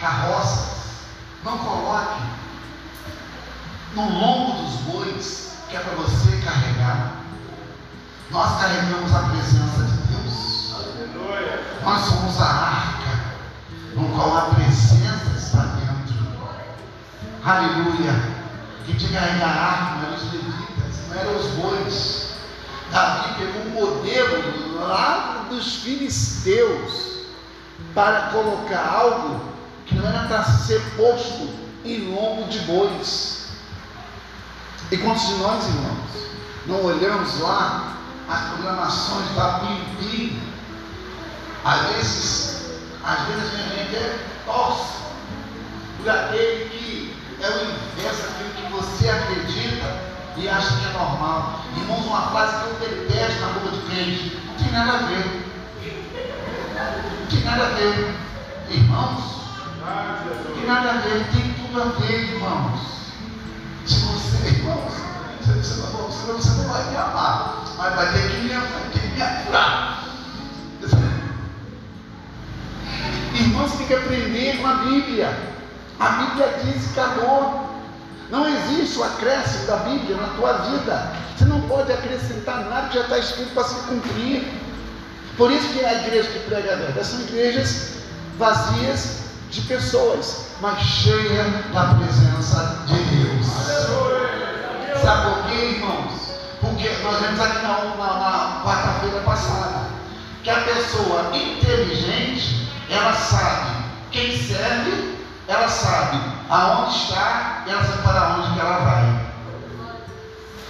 carroças, 0.00 1.04
não 1.44 1.58
coloque 1.58 2.22
no 3.94 4.02
lombo 4.02 4.62
dos 4.62 4.80
bois 4.80 5.58
que 5.68 5.76
é 5.76 5.80
para 5.80 5.94
você 5.94 6.38
carregar. 6.38 7.16
Nós 8.30 8.60
carregamos 8.60 9.14
a 9.14 9.28
presença 9.28 9.84
de 9.84 9.98
Deus. 10.14 10.74
Aleluia. 10.74 11.62
Nós 11.82 12.00
somos 12.00 12.40
a 12.40 12.46
arca 12.46 13.24
no 13.94 14.08
qual 14.08 14.38
a 14.38 14.54
presença. 14.54 15.03
Aleluia. 17.44 18.34
Que 18.86 19.12
carregar 19.12 19.48
a 19.48 19.62
arca 19.62 19.94
não 19.96 20.06
eram 20.06 20.16
os 20.16 20.32
levitas, 20.32 21.08
não 21.08 21.18
eram 21.18 21.36
os 21.36 21.46
bois. 21.52 22.34
Davi 22.90 23.34
pegou 23.38 23.62
um 23.62 23.70
modelo 23.70 24.80
lá 24.80 25.46
dos 25.50 25.76
filisteus 25.76 27.26
para 27.94 28.28
colocar 28.32 28.98
algo 28.98 29.40
que 29.84 29.94
não 29.94 30.08
era 30.08 30.26
para 30.26 30.42
ser 30.44 30.80
posto 30.96 31.50
em 31.84 32.14
lombo 32.14 32.48
de 32.48 32.60
bois. 32.60 33.48
E 34.90 34.96
quantos 34.96 35.26
de 35.26 35.34
nós, 35.34 35.66
irmãos, 35.66 36.10
não 36.66 36.84
olhamos 36.84 37.40
lá 37.40 37.96
as 38.28 38.40
programações 38.48 39.34
da 39.36 39.58
Bim 39.58 40.40
Às 41.64 41.80
vezes, 41.88 42.80
às 43.04 43.20
vezes 43.26 43.54
a 43.54 43.74
gente 43.74 43.96
é 43.96 44.26
torce 44.46 44.94
por 45.98 46.08
aquele 46.08 46.68
que 46.70 47.03
é 47.44 47.50
o 47.50 47.98
inverso 47.98 48.22
daquilo 48.22 48.50
que 48.54 48.72
você 48.72 49.08
acredita 49.08 50.14
e 50.36 50.48
acha 50.48 50.76
que 50.76 50.86
é 50.86 50.92
normal. 50.92 51.60
Irmãos, 51.76 52.06
uma 52.06 52.22
frase 52.30 52.56
que 52.56 52.84
eu 52.84 52.88
detesto 52.88 53.40
na 53.40 53.48
boca 53.48 53.70
de 53.70 53.82
crente, 53.82 54.42
não 54.46 54.54
tem 54.54 54.72
nada 54.72 54.92
a 54.92 55.02
ver. 55.02 55.44
Não 57.20 57.26
tem 57.28 57.40
nada 57.44 57.66
a 57.66 57.68
ver. 57.68 58.14
Irmãos, 58.70 59.24
não 60.46 60.54
tem 60.54 60.66
nada 60.66 60.90
a 60.90 60.94
ver, 60.94 61.26
tem 61.32 61.54
tudo 61.54 61.82
a 61.82 61.84
ver, 62.00 62.34
irmãos. 62.34 62.80
Se 63.86 64.00
você, 64.00 64.48
irmãos, 64.48 64.92
você, 65.40 65.52
você, 65.52 65.80
não, 65.92 66.08
você 66.08 66.62
não 66.62 66.72
vai 66.72 66.90
me 66.90 66.96
amar, 66.96 67.64
mas 67.76 67.94
vai 67.94 68.12
ter 68.12 68.30
que 68.30 68.36
me, 68.38 68.48
vai 68.48 68.90
ter 68.92 69.00
que 69.00 69.08
me 69.08 69.22
aturar. 69.22 70.04
Irmãos, 73.34 73.72
tem 73.72 73.86
que 73.86 73.94
aprender 73.94 74.58
com 74.62 74.66
a 74.66 74.74
Bíblia. 74.76 75.53
A 76.00 76.08
Bíblia 76.08 76.58
diz 76.64 76.92
que 76.92 77.00
acabou. 77.00 77.74
Não 78.30 78.48
existe 78.48 78.98
o 78.98 79.04
acréscimo 79.04 79.66
da 79.66 79.76
Bíblia 79.76 80.16
na 80.16 80.28
tua 80.28 80.52
vida. 80.54 81.12
Você 81.36 81.44
não 81.44 81.60
pode 81.62 81.92
acrescentar 81.92 82.64
nada 82.64 82.88
que 82.88 82.94
já 82.94 83.02
está 83.02 83.18
escrito 83.18 83.54
para 83.54 83.64
se 83.64 83.74
cumprir. 83.86 84.48
Por 85.36 85.52
isso 85.52 85.68
que 85.68 85.84
a 85.84 85.94
igreja 85.94 86.28
que 86.30 86.38
prega 86.40 86.72
a 86.72 86.76
verdade 86.76 87.06
são 87.06 87.20
igrejas 87.20 87.94
vazias 88.38 89.24
de 89.50 89.60
pessoas, 89.62 90.46
mas 90.60 90.78
cheias 90.80 91.46
da 91.72 91.94
presença 91.94 92.84
de 92.86 92.96
Deus. 92.96 93.46
Sabe 95.02 95.30
por 95.30 95.44
quê, 95.50 95.64
irmãos? 95.76 96.12
Porque 96.60 96.88
nós 97.02 97.20
vimos 97.20 97.40
aqui 97.40 97.62
na, 97.62 97.84
na, 97.96 98.18
na 98.18 98.62
quarta-feira 98.64 99.20
passada 99.20 99.86
que 100.42 100.50
a 100.50 100.60
pessoa 100.60 101.30
inteligente 101.34 102.68
ela 102.90 103.12
sabe 103.12 103.84
quem 104.10 104.36
serve 104.36 105.13
ela 105.46 105.68
sabe 105.68 106.20
aonde 106.48 106.96
está 106.96 107.64
e 107.66 107.70
ela 107.70 107.84
sabe 107.84 108.02
para 108.02 108.36
onde 108.36 108.60
ela 108.60 108.78
vai. 108.78 109.34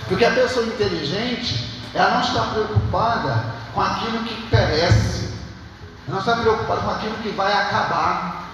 Porque 0.09 0.25
a 0.25 0.33
pessoa 0.33 0.66
inteligente, 0.66 1.83
ela 1.95 2.11
não 2.11 2.20
está 2.20 2.43
preocupada 2.43 3.45
com 3.72 3.81
aquilo 3.81 4.18
que 4.25 4.49
perece, 4.49 5.33
ela 6.07 6.16
não 6.16 6.18
está 6.18 6.37
preocupada 6.37 6.81
com 6.81 6.91
aquilo 6.91 7.16
que 7.18 7.31
vai 7.31 7.53
acabar. 7.53 8.45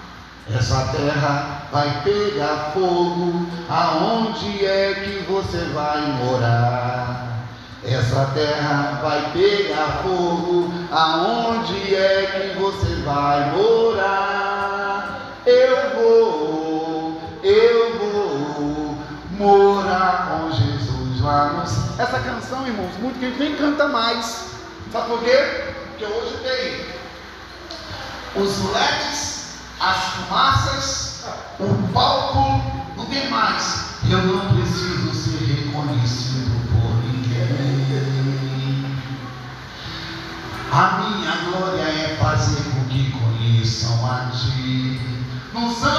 Essa 0.53 0.87
terra 0.91 1.67
vai 1.71 2.01
pegar 2.03 2.71
fogo, 2.73 3.45
aonde 3.69 4.65
é 4.65 4.93
que 4.95 5.31
você 5.31 5.57
vai 5.73 6.01
morar? 6.23 7.27
Essa 7.83 8.25
terra 8.33 8.99
vai 9.01 9.31
pegar 9.31 10.01
fogo, 10.03 10.73
aonde 10.91 11.95
é 11.95 12.53
que 12.53 12.59
você 12.59 12.95
vai 13.03 13.51
morar? 13.51 14.40
Eu 15.45 15.95
vou, 15.95 17.21
eu 17.43 17.97
vou 17.97 18.97
morar 19.31 20.27
com 20.29 20.51
Jesus 20.51 21.21
lá 21.21 21.53
nos. 21.53 21.99
Essa 21.99 22.19
canção, 22.19 22.67
irmãos, 22.67 22.95
muito 22.99 23.19
que 23.19 23.25
a 23.25 23.29
gente 23.29 23.39
nem 23.39 23.55
canta 23.55 23.87
mais. 23.87 24.51
Sabe 24.91 25.07
por 25.07 25.23
quê? 25.23 25.73
Porque 25.89 26.05
hoje 26.05 26.37
tem 26.43 28.41
os 28.43 28.71
LEDs, 28.71 29.55
as 29.79 29.97
fumaças, 29.97 31.25
o 31.59 31.93
palco, 31.93 32.61
não 32.97 33.05
tem 33.05 33.29
mais. 33.29 33.91
Eu 34.09 34.19
não 34.19 34.55
preciso 34.55 35.13
ser 35.13 35.45
reconhecido 35.45 36.51
A 40.73 40.99
minha 40.99 41.35
glória 41.49 41.81
é 41.81 42.15
fazer 42.15 42.63
com 42.71 42.85
que 42.85 43.11
conheçam 43.11 44.09
a 44.09 44.31
ti. 44.31 44.60
No 45.61 45.69
santo 45.69 45.90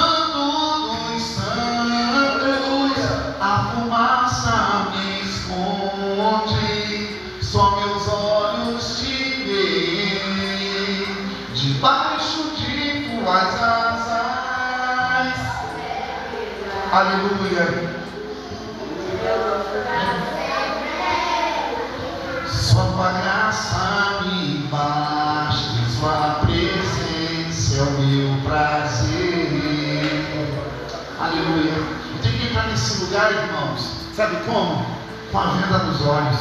Com 35.33 35.39
a 35.39 35.47
venda 35.47 35.79
nos 35.79 35.99
olhos. 36.05 36.39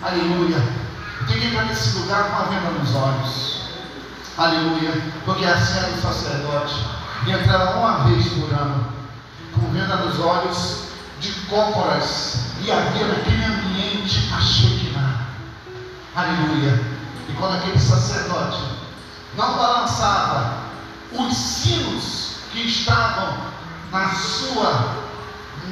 Aleluia. 0.00 0.56
Tenho 1.26 1.40
que 1.40 1.46
entrar 1.48 1.66
nesse 1.66 1.98
lugar 1.98 2.30
com 2.30 2.36
a 2.36 2.44
venda 2.46 2.70
nos 2.70 2.94
olhos. 2.94 3.60
Aleluia. 4.38 4.92
Porque 5.26 5.44
assim 5.44 5.80
era 5.80 5.88
o 5.88 6.00
sacerdote. 6.00 6.74
E 7.26 7.32
entrava 7.32 7.78
uma 7.78 8.04
vez 8.04 8.28
por 8.28 8.50
ano, 8.50 8.86
com 9.54 9.70
venda 9.72 9.94
nos 9.96 10.18
olhos, 10.18 10.84
de 11.20 11.30
cócoras. 11.50 12.46
E 12.62 12.72
havia 12.72 13.08
naquele 13.08 13.44
ambiente 13.44 14.32
a 14.34 14.40
Shekinah. 14.40 15.26
Aleluia. 16.16 16.82
E 17.28 17.32
quando 17.34 17.56
aquele 17.56 17.78
sacerdote 17.78 18.58
não 19.36 19.54
balançava 19.58 20.60
os 21.12 21.36
sinos 21.36 22.36
que 22.52 22.60
estavam 22.60 23.36
na 23.92 24.08
sua 24.14 24.95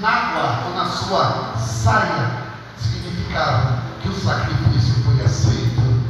nágua 0.01 0.65
ou 0.67 0.75
na 0.75 0.87
sua 0.87 1.55
saia, 1.57 2.45
significava 2.79 3.83
que 4.03 4.09
o 4.09 4.21
sacrifício 4.21 5.03
foi 5.05 5.25
aceito. 5.25 6.05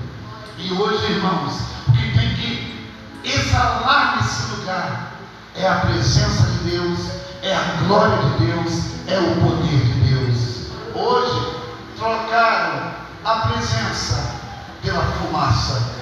E 0.59 0.73
hoje, 0.73 1.13
irmãos, 1.13 1.61
o 1.89 1.93
que 1.93 2.19
tem 2.19 2.35
que 2.35 2.91
exalar 3.25 4.17
nesse 4.17 4.55
lugar 4.55 5.13
é 5.55 5.69
a 5.69 5.77
presença 5.77 6.43
de 6.43 6.71
Deus, 6.71 6.99
é 7.43 7.55
a 7.55 7.85
glória 7.87 8.17
de 8.17 8.47
Deus, 8.47 8.85
é 9.07 9.19
o 9.19 9.41
poder 9.41 9.85
de 9.85 10.01
Deus. 10.01 10.69
Hoje 10.95 11.57
trocaram 11.97 12.93
a 13.25 13.35
presença 13.49 14.35
pela 14.83 15.03
fumaça. 15.03 15.95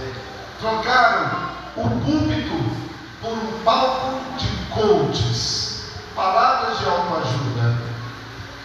Trocaram 0.61 1.31
o 1.77 1.89
púlpito 1.89 2.83
por 3.21 3.33
um 3.33 3.63
palco 3.65 4.21
de 4.39 4.49
coaches, 4.71 5.85
palavras 6.15 6.79
de 6.79 6.85
autoajuda. 6.87 7.42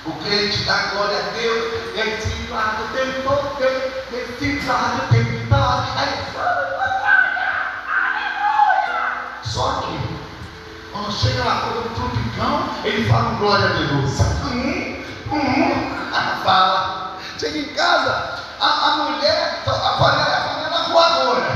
O 0.08 0.12
crente 0.24 0.64
dá 0.64 0.78
glória 0.94 1.18
a 1.18 1.38
Deus, 1.38 1.74
esse 1.94 2.50
lado 2.50 2.88
tem 2.96 3.12
poder, 3.24 4.08
esse 4.14 4.66
lado 4.66 5.10
tem 5.10 5.22
vitória. 5.22 5.88
Só 9.44 9.82
que, 9.82 10.00
quando 10.94 11.12
chega 11.12 11.44
lá 11.44 11.62
todo 11.62 11.94
tropicão, 11.94 12.70
ele 12.86 13.10
fala 13.10 13.36
glória 13.38 13.66
a 13.66 13.74
Deus. 13.74 14.20
Hum, 14.46 15.04
hum, 15.30 15.98
fala. 16.46 17.18
Chega 17.38 17.58
em 17.58 17.74
casa, 17.74 18.40
a, 18.62 18.66
a 18.66 18.98
mulher, 18.98 19.62
a 19.68 19.72
panela, 19.72 20.38
a 20.38 20.42
panela 20.42 20.84
voadora. 20.90 21.52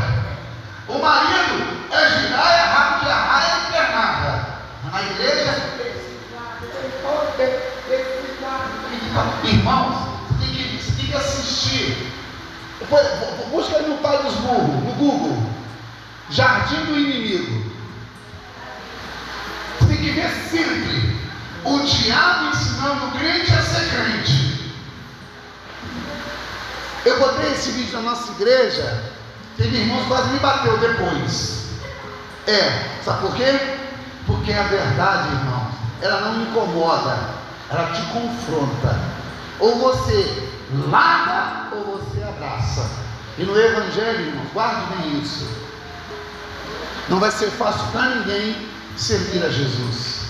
O 0.90 1.00
marido 1.00 1.88
é 1.90 2.21
Busca 13.52 13.78
aí 13.78 13.88
no 13.88 13.98
Pai 13.98 14.22
dos 14.22 14.36
Burros, 14.36 14.84
no 14.84 14.94
Google. 14.96 15.52
Jardim 16.30 16.86
do 16.86 17.00
Inimigo. 17.00 17.72
Tem 19.88 19.98
que 19.98 20.12
ver 20.12 20.30
sempre 20.50 21.20
o 21.64 21.80
diabo 21.80 22.50
ensinando 22.50 23.08
o 23.08 23.12
crente 23.12 23.54
a 23.54 23.62
ser 23.62 23.90
crente. 23.90 24.74
Eu 27.06 27.20
botei 27.20 27.52
esse 27.52 27.72
vídeo 27.72 27.94
na 27.94 28.12
nossa 28.12 28.32
igreja, 28.34 29.04
teve 29.58 29.78
irmãos 29.78 30.08
quase 30.08 30.30
me 30.30 30.40
bateu 30.40 30.78
depois. 30.78 31.66
É, 32.48 33.02
sabe 33.04 33.22
por 33.22 33.36
quê? 33.36 33.60
Porque 34.26 34.54
a 34.54 34.64
verdade, 34.64 35.30
irmão, 35.30 35.72
ela 36.02 36.22
não 36.22 36.42
incomoda, 36.44 37.18
ela 37.70 37.92
te 37.92 38.02
confronta. 38.14 39.00
Ou 39.60 39.78
você 39.78 40.50
larga 40.90 41.76
ou 41.76 41.91
você 42.12 42.24
abraça. 42.24 42.90
E 43.38 43.44
no 43.44 43.58
Evangelho, 43.58 44.28
irmãos, 44.28 44.52
guarde 44.54 44.96
bem 44.96 45.22
isso. 45.22 45.48
Não 47.10 47.20
vai 47.20 47.32
ser 47.32 47.50
fácil 47.52 47.86
para 47.92 48.16
ninguém 48.16 48.56
servir 48.98 49.44
a 49.44 49.50
Jesus. 49.50 50.22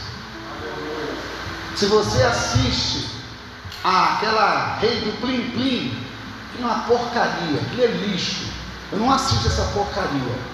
Se 1.75 1.85
você 1.87 2.21
assiste 2.23 3.09
àquela 3.83 4.77
rei 4.79 5.01
do 5.01 5.19
Plim 5.21 5.49
Plim, 5.51 6.07
é 6.59 6.63
uma 6.63 6.79
porcaria, 6.81 7.59
aquilo 7.61 7.83
é 7.83 7.87
lixo. 7.87 8.45
Eu 8.91 8.99
não 8.99 9.11
assisto 9.11 9.47
essa 9.47 9.63
porcaria. 9.73 10.51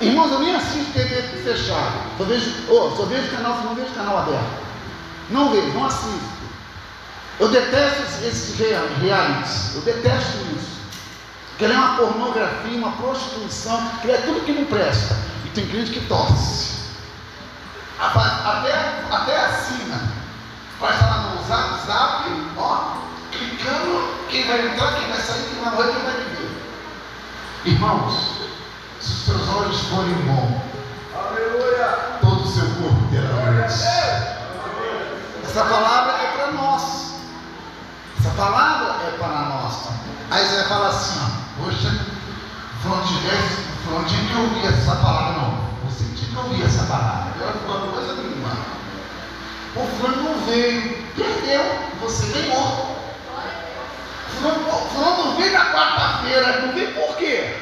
Irmãos, 0.00 0.30
eu 0.30 0.40
nem 0.40 0.54
assisto 0.54 0.92
TV 0.92 1.22
fechado. 1.42 2.00
Só 2.16 2.24
vejo, 2.24 2.52
oh, 2.68 2.94
só 2.96 3.04
vejo 3.04 3.30
canal, 3.30 3.62
não 3.62 3.74
vejo 3.74 3.92
canal 3.94 4.18
aberto. 4.18 4.66
Não 5.30 5.50
vejo, 5.50 5.68
não 5.72 5.86
assisto. 5.86 6.35
Eu 7.38 7.48
detesto 7.48 8.02
esses 8.24 8.58
realities. 8.58 9.74
Eu 9.74 9.82
detesto 9.82 10.38
isso. 10.56 10.76
Que 11.58 11.64
é 11.64 11.68
uma 11.68 11.96
pornografia, 11.96 12.78
uma 12.78 12.92
prostituição, 12.92 13.90
que 14.02 14.10
é 14.10 14.18
tudo 14.18 14.44
que 14.44 14.52
não 14.52 14.64
presta. 14.66 15.16
E 15.44 15.48
tem 15.50 15.66
crente 15.66 15.90
que 15.90 16.00
torce. 16.06 16.76
Até, 17.98 18.72
até 19.10 19.44
assina. 19.46 20.00
Vai 20.78 20.92
estar 20.92 21.06
lá 21.06 21.34
no 21.34 21.42
zap, 21.48 21.86
zap, 21.86 22.30
ó, 22.58 22.96
clicando, 23.32 24.14
quem 24.28 24.46
vai 24.46 24.66
entrar, 24.66 24.94
quem 24.96 25.08
vai 25.08 25.18
sair, 25.18 25.44
quem 25.48 25.64
vai 25.64 25.74
morrer, 25.74 25.92
quem 25.92 26.02
vai 26.02 26.12
viver. 26.12 26.62
Irmãos, 27.64 28.40
se 29.00 29.12
os 29.12 29.24
seus 29.24 29.48
olhos 29.48 29.80
forem 29.88 30.12
bons, 30.26 30.60
Aleluia. 31.16 32.18
todo 32.20 32.44
o 32.44 32.46
seu 32.46 32.66
corpo 32.82 33.08
terá 33.10 33.62
luz. 33.62 33.82
Essa 35.42 35.64
palavra 35.64 36.12
é 36.12 36.32
para 36.36 36.52
nós. 36.52 37.15
Essa 38.26 38.34
palavra 38.34 39.06
é 39.06 39.16
para 39.18 39.28
nós. 39.28 39.88
Aí 40.32 40.44
você 40.44 40.56
vai 40.56 40.64
falar 40.64 40.88
assim, 40.88 41.20
poxa, 41.62 41.96
onde 43.94 44.16
que 44.16 44.32
eu 44.32 44.40
ouvi 44.40 44.66
essa 44.66 44.96
palavra? 44.96 45.40
Não, 45.40 45.58
você 45.88 46.04
tinha 46.16 46.30
que 46.30 46.36
ouvir 46.36 46.64
essa 46.64 46.82
palavra. 46.86 47.32
Agora 47.36 47.52
ficou 47.52 47.76
uma 47.76 47.92
coisa 47.92 48.14
nenhuma. 48.14 48.50
O 49.76 49.86
fulano 49.96 50.22
não 50.24 50.44
veio, 50.44 51.06
perdeu, 51.14 51.62
você 52.00 52.26
ganhou. 52.32 52.96
Fulano 54.42 55.24
não 55.24 55.36
vem 55.36 55.52
na 55.52 55.72
quarta-feira, 55.72 56.60
não 56.62 56.72
vem 56.72 56.92
por 56.94 57.16
quê? 57.18 57.54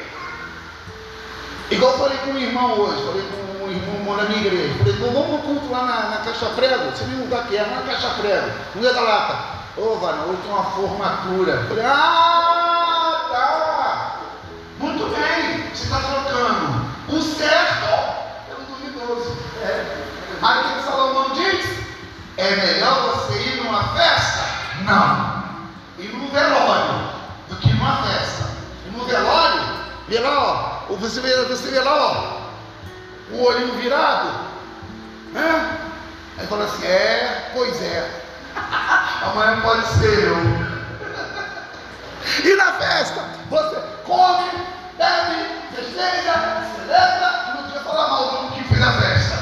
Igual 1.69 1.91
eu 1.91 1.99
falei 1.99 2.17
com 2.17 2.31
um 2.31 2.39
irmão 2.39 2.71
hoje, 2.71 3.05
falei 3.05 3.29
com 3.29 3.65
um 3.65 3.71
irmão 3.71 4.17
na 4.17 4.23
minha 4.23 4.47
igreja. 4.47 4.73
Falei, 4.79 4.93
vamos 4.93 5.29
no 5.29 5.37
culto 5.43 5.71
lá 5.71 5.83
na, 5.83 6.09
na 6.09 6.17
Caixa 6.25 6.47
Prego, 6.55 6.89
você 6.89 7.03
nem 7.05 7.21
lugar 7.21 7.47
que 7.47 7.55
é, 7.55 7.65
na 7.65 7.83
Caixa 7.83 8.09
Prego, 8.19 8.49
no 8.73 8.81
da 8.81 9.01
lata. 9.01 9.64
Ô, 9.77 9.91
oh, 9.91 9.95
Vana, 9.97 10.23
hoje 10.23 10.39
uma 10.47 10.63
formatura. 10.63 11.67
Ah, 11.83 13.27
tá. 13.29 14.19
Muito 14.79 15.03
bem, 15.13 15.69
você 15.69 15.83
está 15.83 15.99
trocando 15.99 16.85
o 17.09 17.21
certo 17.21 17.85
pelo 18.47 18.61
duvidoso. 18.67 19.37
É. 19.61 19.97
Aí 20.41 20.59
o 20.59 20.63
que, 20.63 20.79
o 20.79 20.81
Salomão 20.81 21.29
diz? 21.31 21.65
É 22.37 22.55
melhor 22.55 23.17
você 23.17 23.37
ir 23.37 23.63
numa 23.65 23.83
festa? 23.95 24.45
Não. 24.85 25.43
Ir 25.99 26.07
num 26.07 26.29
velório 26.29 27.09
do 27.49 27.57
que 27.57 27.73
numa 27.73 27.97
festa. 28.03 28.51
E 28.87 28.97
no 28.97 29.03
velório, 29.03 29.61
vê 30.07 30.19
lá, 30.19 30.85
ó. 30.87 30.93
Você 30.95 31.19
vê, 31.19 31.35
você 31.47 31.69
vê 31.69 31.81
lá, 31.81 31.97
ó. 31.97 33.35
O 33.35 33.43
olhinho 33.43 33.73
virado. 33.73 34.29
Hã? 35.35 35.77
Aí 36.37 36.47
fala 36.47 36.63
assim, 36.63 36.85
é, 36.85 37.51
pois 37.53 37.81
é. 37.81 38.21
amanhã 39.21 39.61
pode 39.61 39.85
ser 39.87 40.23
eu. 40.23 40.35
E 42.43 42.55
na 42.55 42.73
festa, 42.73 43.21
você 43.49 43.81
come, 44.03 44.51
bebe, 44.97 45.45
festeja, 45.75 46.63
celebra, 46.75 47.53
não 47.55 47.71
quer 47.71 47.83
falar 47.83 48.07
mal 48.09 48.29
do 48.29 48.53
que 48.53 48.63
fez 48.63 48.81
a 48.81 48.91
festa. 48.93 49.35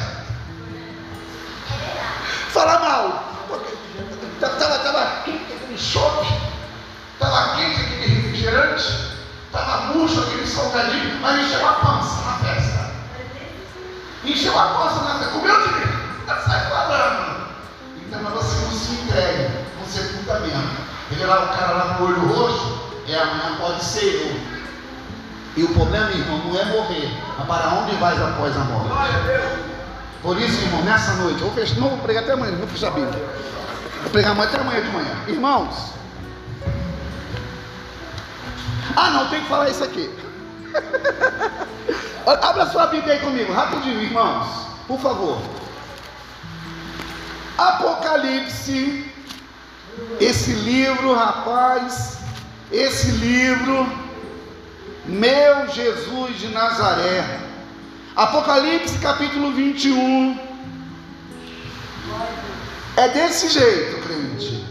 Fala 2.50 2.80
mal, 2.80 3.24
estava 4.42 4.80
tava 4.80 5.22
quente 5.24 5.54
aquele 5.54 5.78
choque, 5.78 6.28
estava 7.14 7.56
quente 7.56 7.82
aquele 7.82 8.06
refrigerante, 8.06 9.16
estava 9.46 9.94
murcho 9.94 10.20
aquele 10.20 10.46
salgadinho, 10.46 11.20
mas 11.22 11.40
encheu 11.40 11.68
a 11.68 11.74
pança 11.74 12.22
na 12.22 12.38
festa. 12.38 12.92
Encheu 14.24 14.60
a 14.60 14.66
pança 14.66 15.02
na 15.02 15.20
festa, 15.20 15.34
comeu 15.34 15.62
de 15.62 15.74
mim, 15.74 16.26
sai 16.28 16.70
falando. 16.70 17.48
Então, 17.98 18.22
mas 18.22 18.34
você 18.34 18.66
não 18.66 18.72
se 18.72 18.92
entregue 18.92 19.63
sepultamento. 19.94 20.94
Ele 21.12 21.26
lá, 21.26 21.44
o 21.44 21.58
cara 21.58 21.72
lá 21.74 21.94
com 21.96 22.04
o 22.04 22.08
olho 22.08 22.34
roxo, 22.34 22.80
é 23.08 23.16
amanhã 23.16 23.58
pode 23.60 23.84
ser 23.84 24.06
eu. 24.06 24.54
E 25.56 25.64
o 25.64 25.74
problema, 25.74 26.10
irmão, 26.10 26.40
não 26.40 26.60
é 26.60 26.66
morrer, 26.66 27.10
mas 27.38 27.48
para 27.48 27.70
onde 27.76 27.96
vais 27.98 28.20
após 28.20 28.56
a 28.58 28.60
morte? 28.62 28.90
Por 30.22 30.40
isso, 30.40 30.62
irmão, 30.62 30.82
nessa 30.84 31.14
noite, 31.16 31.42
eu 31.42 31.50
vou 31.50 31.52
fechar, 31.52 31.80
não 31.80 31.90
vou 31.90 31.98
pregar 32.00 32.24
até 32.24 32.34
amanhã, 32.34 32.56
vou 32.56 32.68
fechar 32.68 32.88
a 32.88 32.92
Bíblia. 32.92 33.24
Vou 34.02 34.12
pregar 34.12 34.32
amanhã 34.32 34.50
até 34.50 34.60
amanhã 34.60 34.82
de 34.82 34.90
manhã. 34.90 35.16
Irmãos, 35.28 35.94
ah 38.96 39.10
não, 39.12 39.28
tem 39.28 39.42
que 39.42 39.48
falar 39.48 39.70
isso 39.70 39.84
aqui. 39.84 40.10
Abra 42.26 42.66
sua 42.68 42.88
Bíblia 42.88 43.14
aí 43.14 43.20
comigo, 43.20 43.54
rapidinho, 43.54 44.02
irmãos, 44.02 44.48
por 44.88 45.00
favor. 45.00 45.40
Apocalipse, 47.58 49.13
esse 50.20 50.52
livro, 50.52 51.14
rapaz, 51.14 52.20
esse 52.72 53.12
livro, 53.12 53.88
meu 55.06 55.68
Jesus 55.70 56.40
de 56.40 56.48
Nazaré. 56.50 57.40
Apocalipse 58.16 58.98
capítulo 59.00 59.52
21. 59.52 60.40
É 62.96 63.10
desse 63.10 63.50
jeito, 63.50 64.02
crente. 64.08 64.66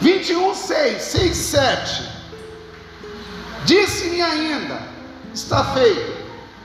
21, 0.00 0.54
6, 0.54 1.02
6, 1.02 1.36
7. 1.36 2.08
Disse-me 3.64 4.22
ainda: 4.22 4.80
está 5.34 5.64
feito. 5.74 6.16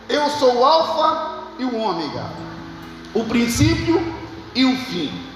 Eu 0.08 0.30
sou 0.32 0.60
o 0.60 0.66
Alfa 0.66 1.46
e 1.58 1.64
o 1.66 1.76
Ômega, 1.76 2.26
o 3.14 3.24
princípio 3.26 4.02
e 4.54 4.66
o 4.66 4.78
fim. 4.78 5.31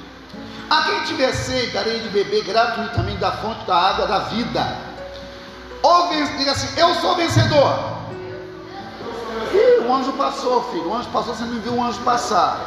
A 0.69 0.81
quem 0.83 1.03
tiver 1.03 1.31
sede, 1.33 1.71
darei 1.71 1.99
de 1.99 2.09
beber 2.09 2.43
gratuitamente 2.43 3.17
da 3.17 3.31
fonte 3.33 3.65
da 3.65 3.75
água 3.75 4.07
da 4.07 4.19
vida. 4.19 4.77
Ou 5.83 6.09
diga 6.09 6.51
assim: 6.51 6.79
Eu 6.79 6.95
sou 6.95 7.15
vencedor. 7.15 7.95
Ih, 9.53 9.85
o 9.85 9.93
anjo 9.93 10.13
passou, 10.13 10.63
filho. 10.71 10.89
O 10.89 10.95
anjo 10.95 11.09
passou, 11.09 11.35
você 11.35 11.43
não 11.43 11.61
viu 11.61 11.73
o 11.73 11.83
anjo 11.83 11.99
passar. 12.01 12.59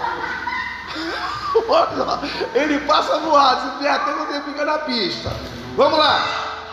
Ele 2.54 2.78
passa 2.80 3.18
voado, 3.18 3.72
se 3.72 3.78
vier 3.78 3.92
até 3.92 4.12
você 4.12 4.40
fica 4.42 4.64
na 4.64 4.78
pista. 4.78 5.32
Vamos 5.76 5.98
lá. 5.98 6.20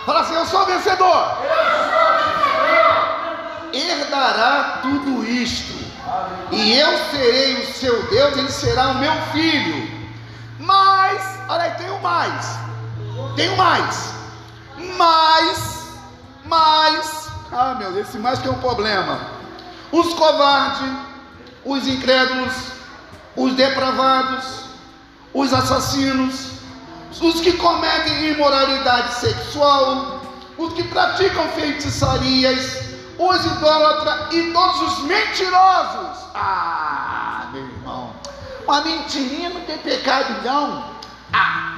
Fala 0.05 0.19
assim: 0.21 0.35
Eu 0.35 0.45
sou 0.45 0.65
vencedor. 0.65 1.37
Herdará 3.73 4.79
tudo 4.83 5.25
isto. 5.25 5.73
E 6.51 6.79
eu 6.79 6.97
serei 7.09 7.55
o 7.55 7.73
seu 7.73 8.03
Deus, 8.03 8.37
ele 8.37 8.51
será 8.51 8.89
o 8.89 8.99
meu 8.99 9.13
filho. 9.33 9.94
Mas, 10.65 11.39
olha 11.47 11.63
aí, 11.63 11.71
tem 11.71 11.89
o 11.91 12.01
mais. 12.01 12.45
Tem 13.35 13.49
o 13.49 13.57
mais. 13.57 14.13
Mas, 14.97 15.93
mas, 16.45 17.29
ah 17.51 17.75
meu 17.75 17.91
Deus, 17.91 18.07
esse 18.07 18.17
mais 18.17 18.39
que 18.39 18.47
é 18.47 18.51
um 18.51 18.59
problema. 18.59 19.19
Os 19.91 20.13
covardes, 20.13 20.91
os 21.63 21.87
incrédulos, 21.87 22.53
os 23.35 23.53
depravados, 23.53 24.65
os 25.33 25.53
assassinos, 25.53 26.51
os 27.21 27.39
que 27.41 27.53
cometem 27.53 28.31
imoralidade 28.31 29.13
sexual, 29.15 30.21
os 30.57 30.73
que 30.73 30.83
praticam 30.83 31.47
feitiçarias, 31.49 32.85
os 33.17 33.45
idólatras 33.45 34.33
e 34.33 34.51
todos 34.51 34.81
os 34.81 34.99
mentirosos. 35.03 36.25
Ah, 36.33 37.24
uma 38.67 38.81
mentirinha 38.81 39.49
não 39.49 39.61
tem 39.61 39.77
pecado, 39.77 40.43
não. 40.43 40.95
Ah. 41.31 41.74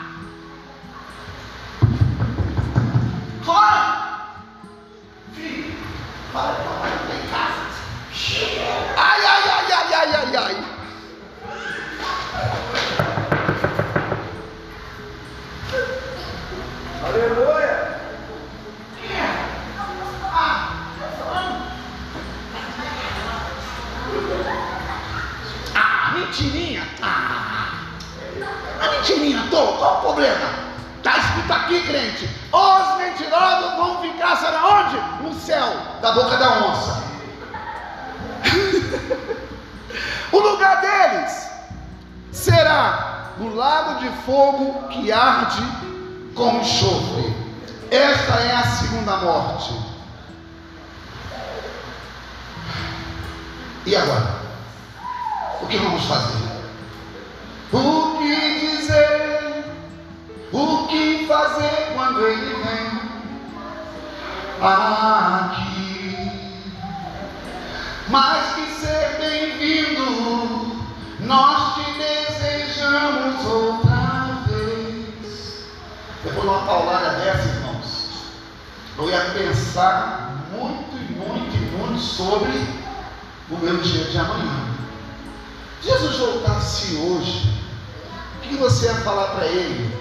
Falar 89.08 89.28
para 89.28 89.46
ele? 89.46 89.98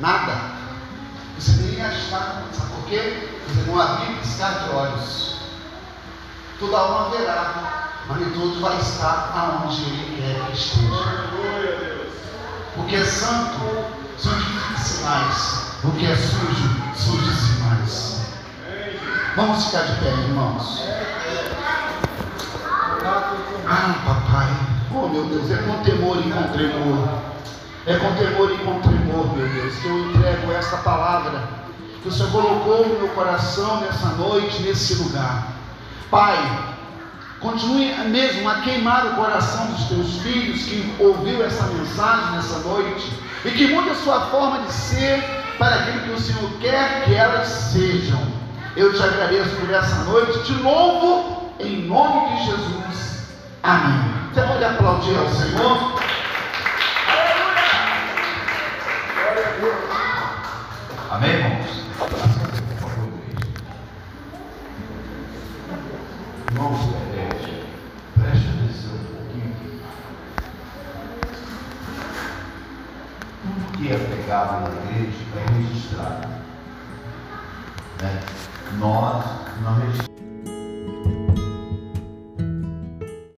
Nada. 0.00 0.32
Você 1.38 1.52
nem 1.62 1.80
achar, 1.80 2.42
sabe 2.52 2.70
por 2.74 2.84
quê? 2.88 3.28
Você 3.46 3.70
não 3.70 3.80
abrir 3.80 4.16
piscar 4.18 4.64
de 4.64 4.70
olhos. 4.70 5.36
Toda 6.58 6.78
alma 6.78 7.10
verá, 7.10 7.90
mas 8.08 8.18
nem 8.18 8.30
todo 8.30 8.60
vai 8.60 8.76
estar 8.78 9.32
aonde 9.36 9.82
ele 9.82 10.16
quer 10.16 10.46
que 10.46 10.56
esteja. 10.56 11.30
O 12.76 12.84
que 12.84 12.96
é 12.96 13.04
santo, 13.04 13.60
santifique-se 14.18 15.02
mais. 15.04 15.74
O 15.84 15.92
que 15.92 16.06
é 16.06 16.16
sujo, 16.16 17.24
mais. 17.62 18.20
Amém. 18.66 18.98
Vamos 19.36 19.64
ficar 19.66 19.82
de 19.82 20.00
pé, 20.00 20.08
irmãos. 20.08 20.82
Ah, 23.66 23.94
papai. 24.04 24.48
Oh, 24.92 25.08
meu 25.08 25.24
Deus, 25.24 25.50
é 25.50 25.56
com 25.62 25.82
temor 25.84 26.18
e 26.18 26.32
com 26.32 26.52
tremor. 26.52 27.34
É 27.86 27.96
com 27.96 28.14
temor 28.14 28.50
e 28.50 28.56
com 28.64 28.80
tremor, 28.80 29.36
meu 29.36 29.46
Deus, 29.46 29.74
que 29.76 29.86
eu 29.86 29.98
entrego 30.06 30.52
essa 30.52 30.78
palavra 30.78 31.42
que 32.02 32.08
o 32.08 32.12
Senhor 32.12 32.32
colocou 32.32 32.88
no 32.88 32.98
meu 32.98 33.08
coração 33.08 33.82
nessa 33.82 34.08
noite, 34.08 34.62
nesse 34.62 34.94
lugar. 35.02 35.48
Pai, 36.10 36.36
continue 37.40 37.92
mesmo 38.08 38.48
a 38.48 38.60
queimar 38.62 39.04
o 39.06 39.16
coração 39.16 39.66
dos 39.66 39.84
teus 39.84 40.16
filhos 40.22 40.62
que 40.62 40.94
ouviu 40.98 41.44
essa 41.44 41.66
mensagem 41.66 42.32
nessa 42.36 42.58
noite 42.60 43.12
e 43.44 43.50
que 43.50 43.66
mude 43.68 43.90
a 43.90 43.94
sua 43.96 44.20
forma 44.28 44.62
de 44.62 44.72
ser 44.72 45.22
para 45.58 45.74
aquilo 45.76 46.00
que 46.00 46.10
o 46.12 46.20
Senhor 46.20 46.50
quer 46.62 47.04
que 47.04 47.14
elas 47.14 47.46
sejam. 47.46 48.20
Eu 48.76 48.94
te 48.94 49.02
agradeço 49.02 49.54
por 49.56 49.70
essa 49.70 50.04
noite, 50.04 50.42
te 50.44 50.52
louvo 50.54 51.50
em 51.60 51.82
nome 51.82 52.34
de 52.34 52.46
Jesus. 52.46 53.28
Amém. 53.62 54.10
Você 54.32 54.40
pode 54.40 54.64
aplaudir 54.64 55.18
ao 55.18 55.28
Senhor? 55.28 55.94
Amém, 61.10 61.30
irmãos? 61.30 61.84
Irmãos, 66.50 66.80
é, 67.14 67.28
preste 68.18 68.48
atenção 68.48 68.94
um 68.94 69.04
pouquinho 69.14 69.54
aqui. 69.54 69.80
Tudo 73.42 73.78
que 73.78 73.92
é 73.92 73.96
pegado 73.96 74.62
na 74.62 74.70
igreja 74.90 75.22
é 75.36 75.52
registrado. 75.52 76.28
Né? 78.02 78.20
Nós 78.78 79.24
não 79.62 79.78
registramos. 79.78 80.13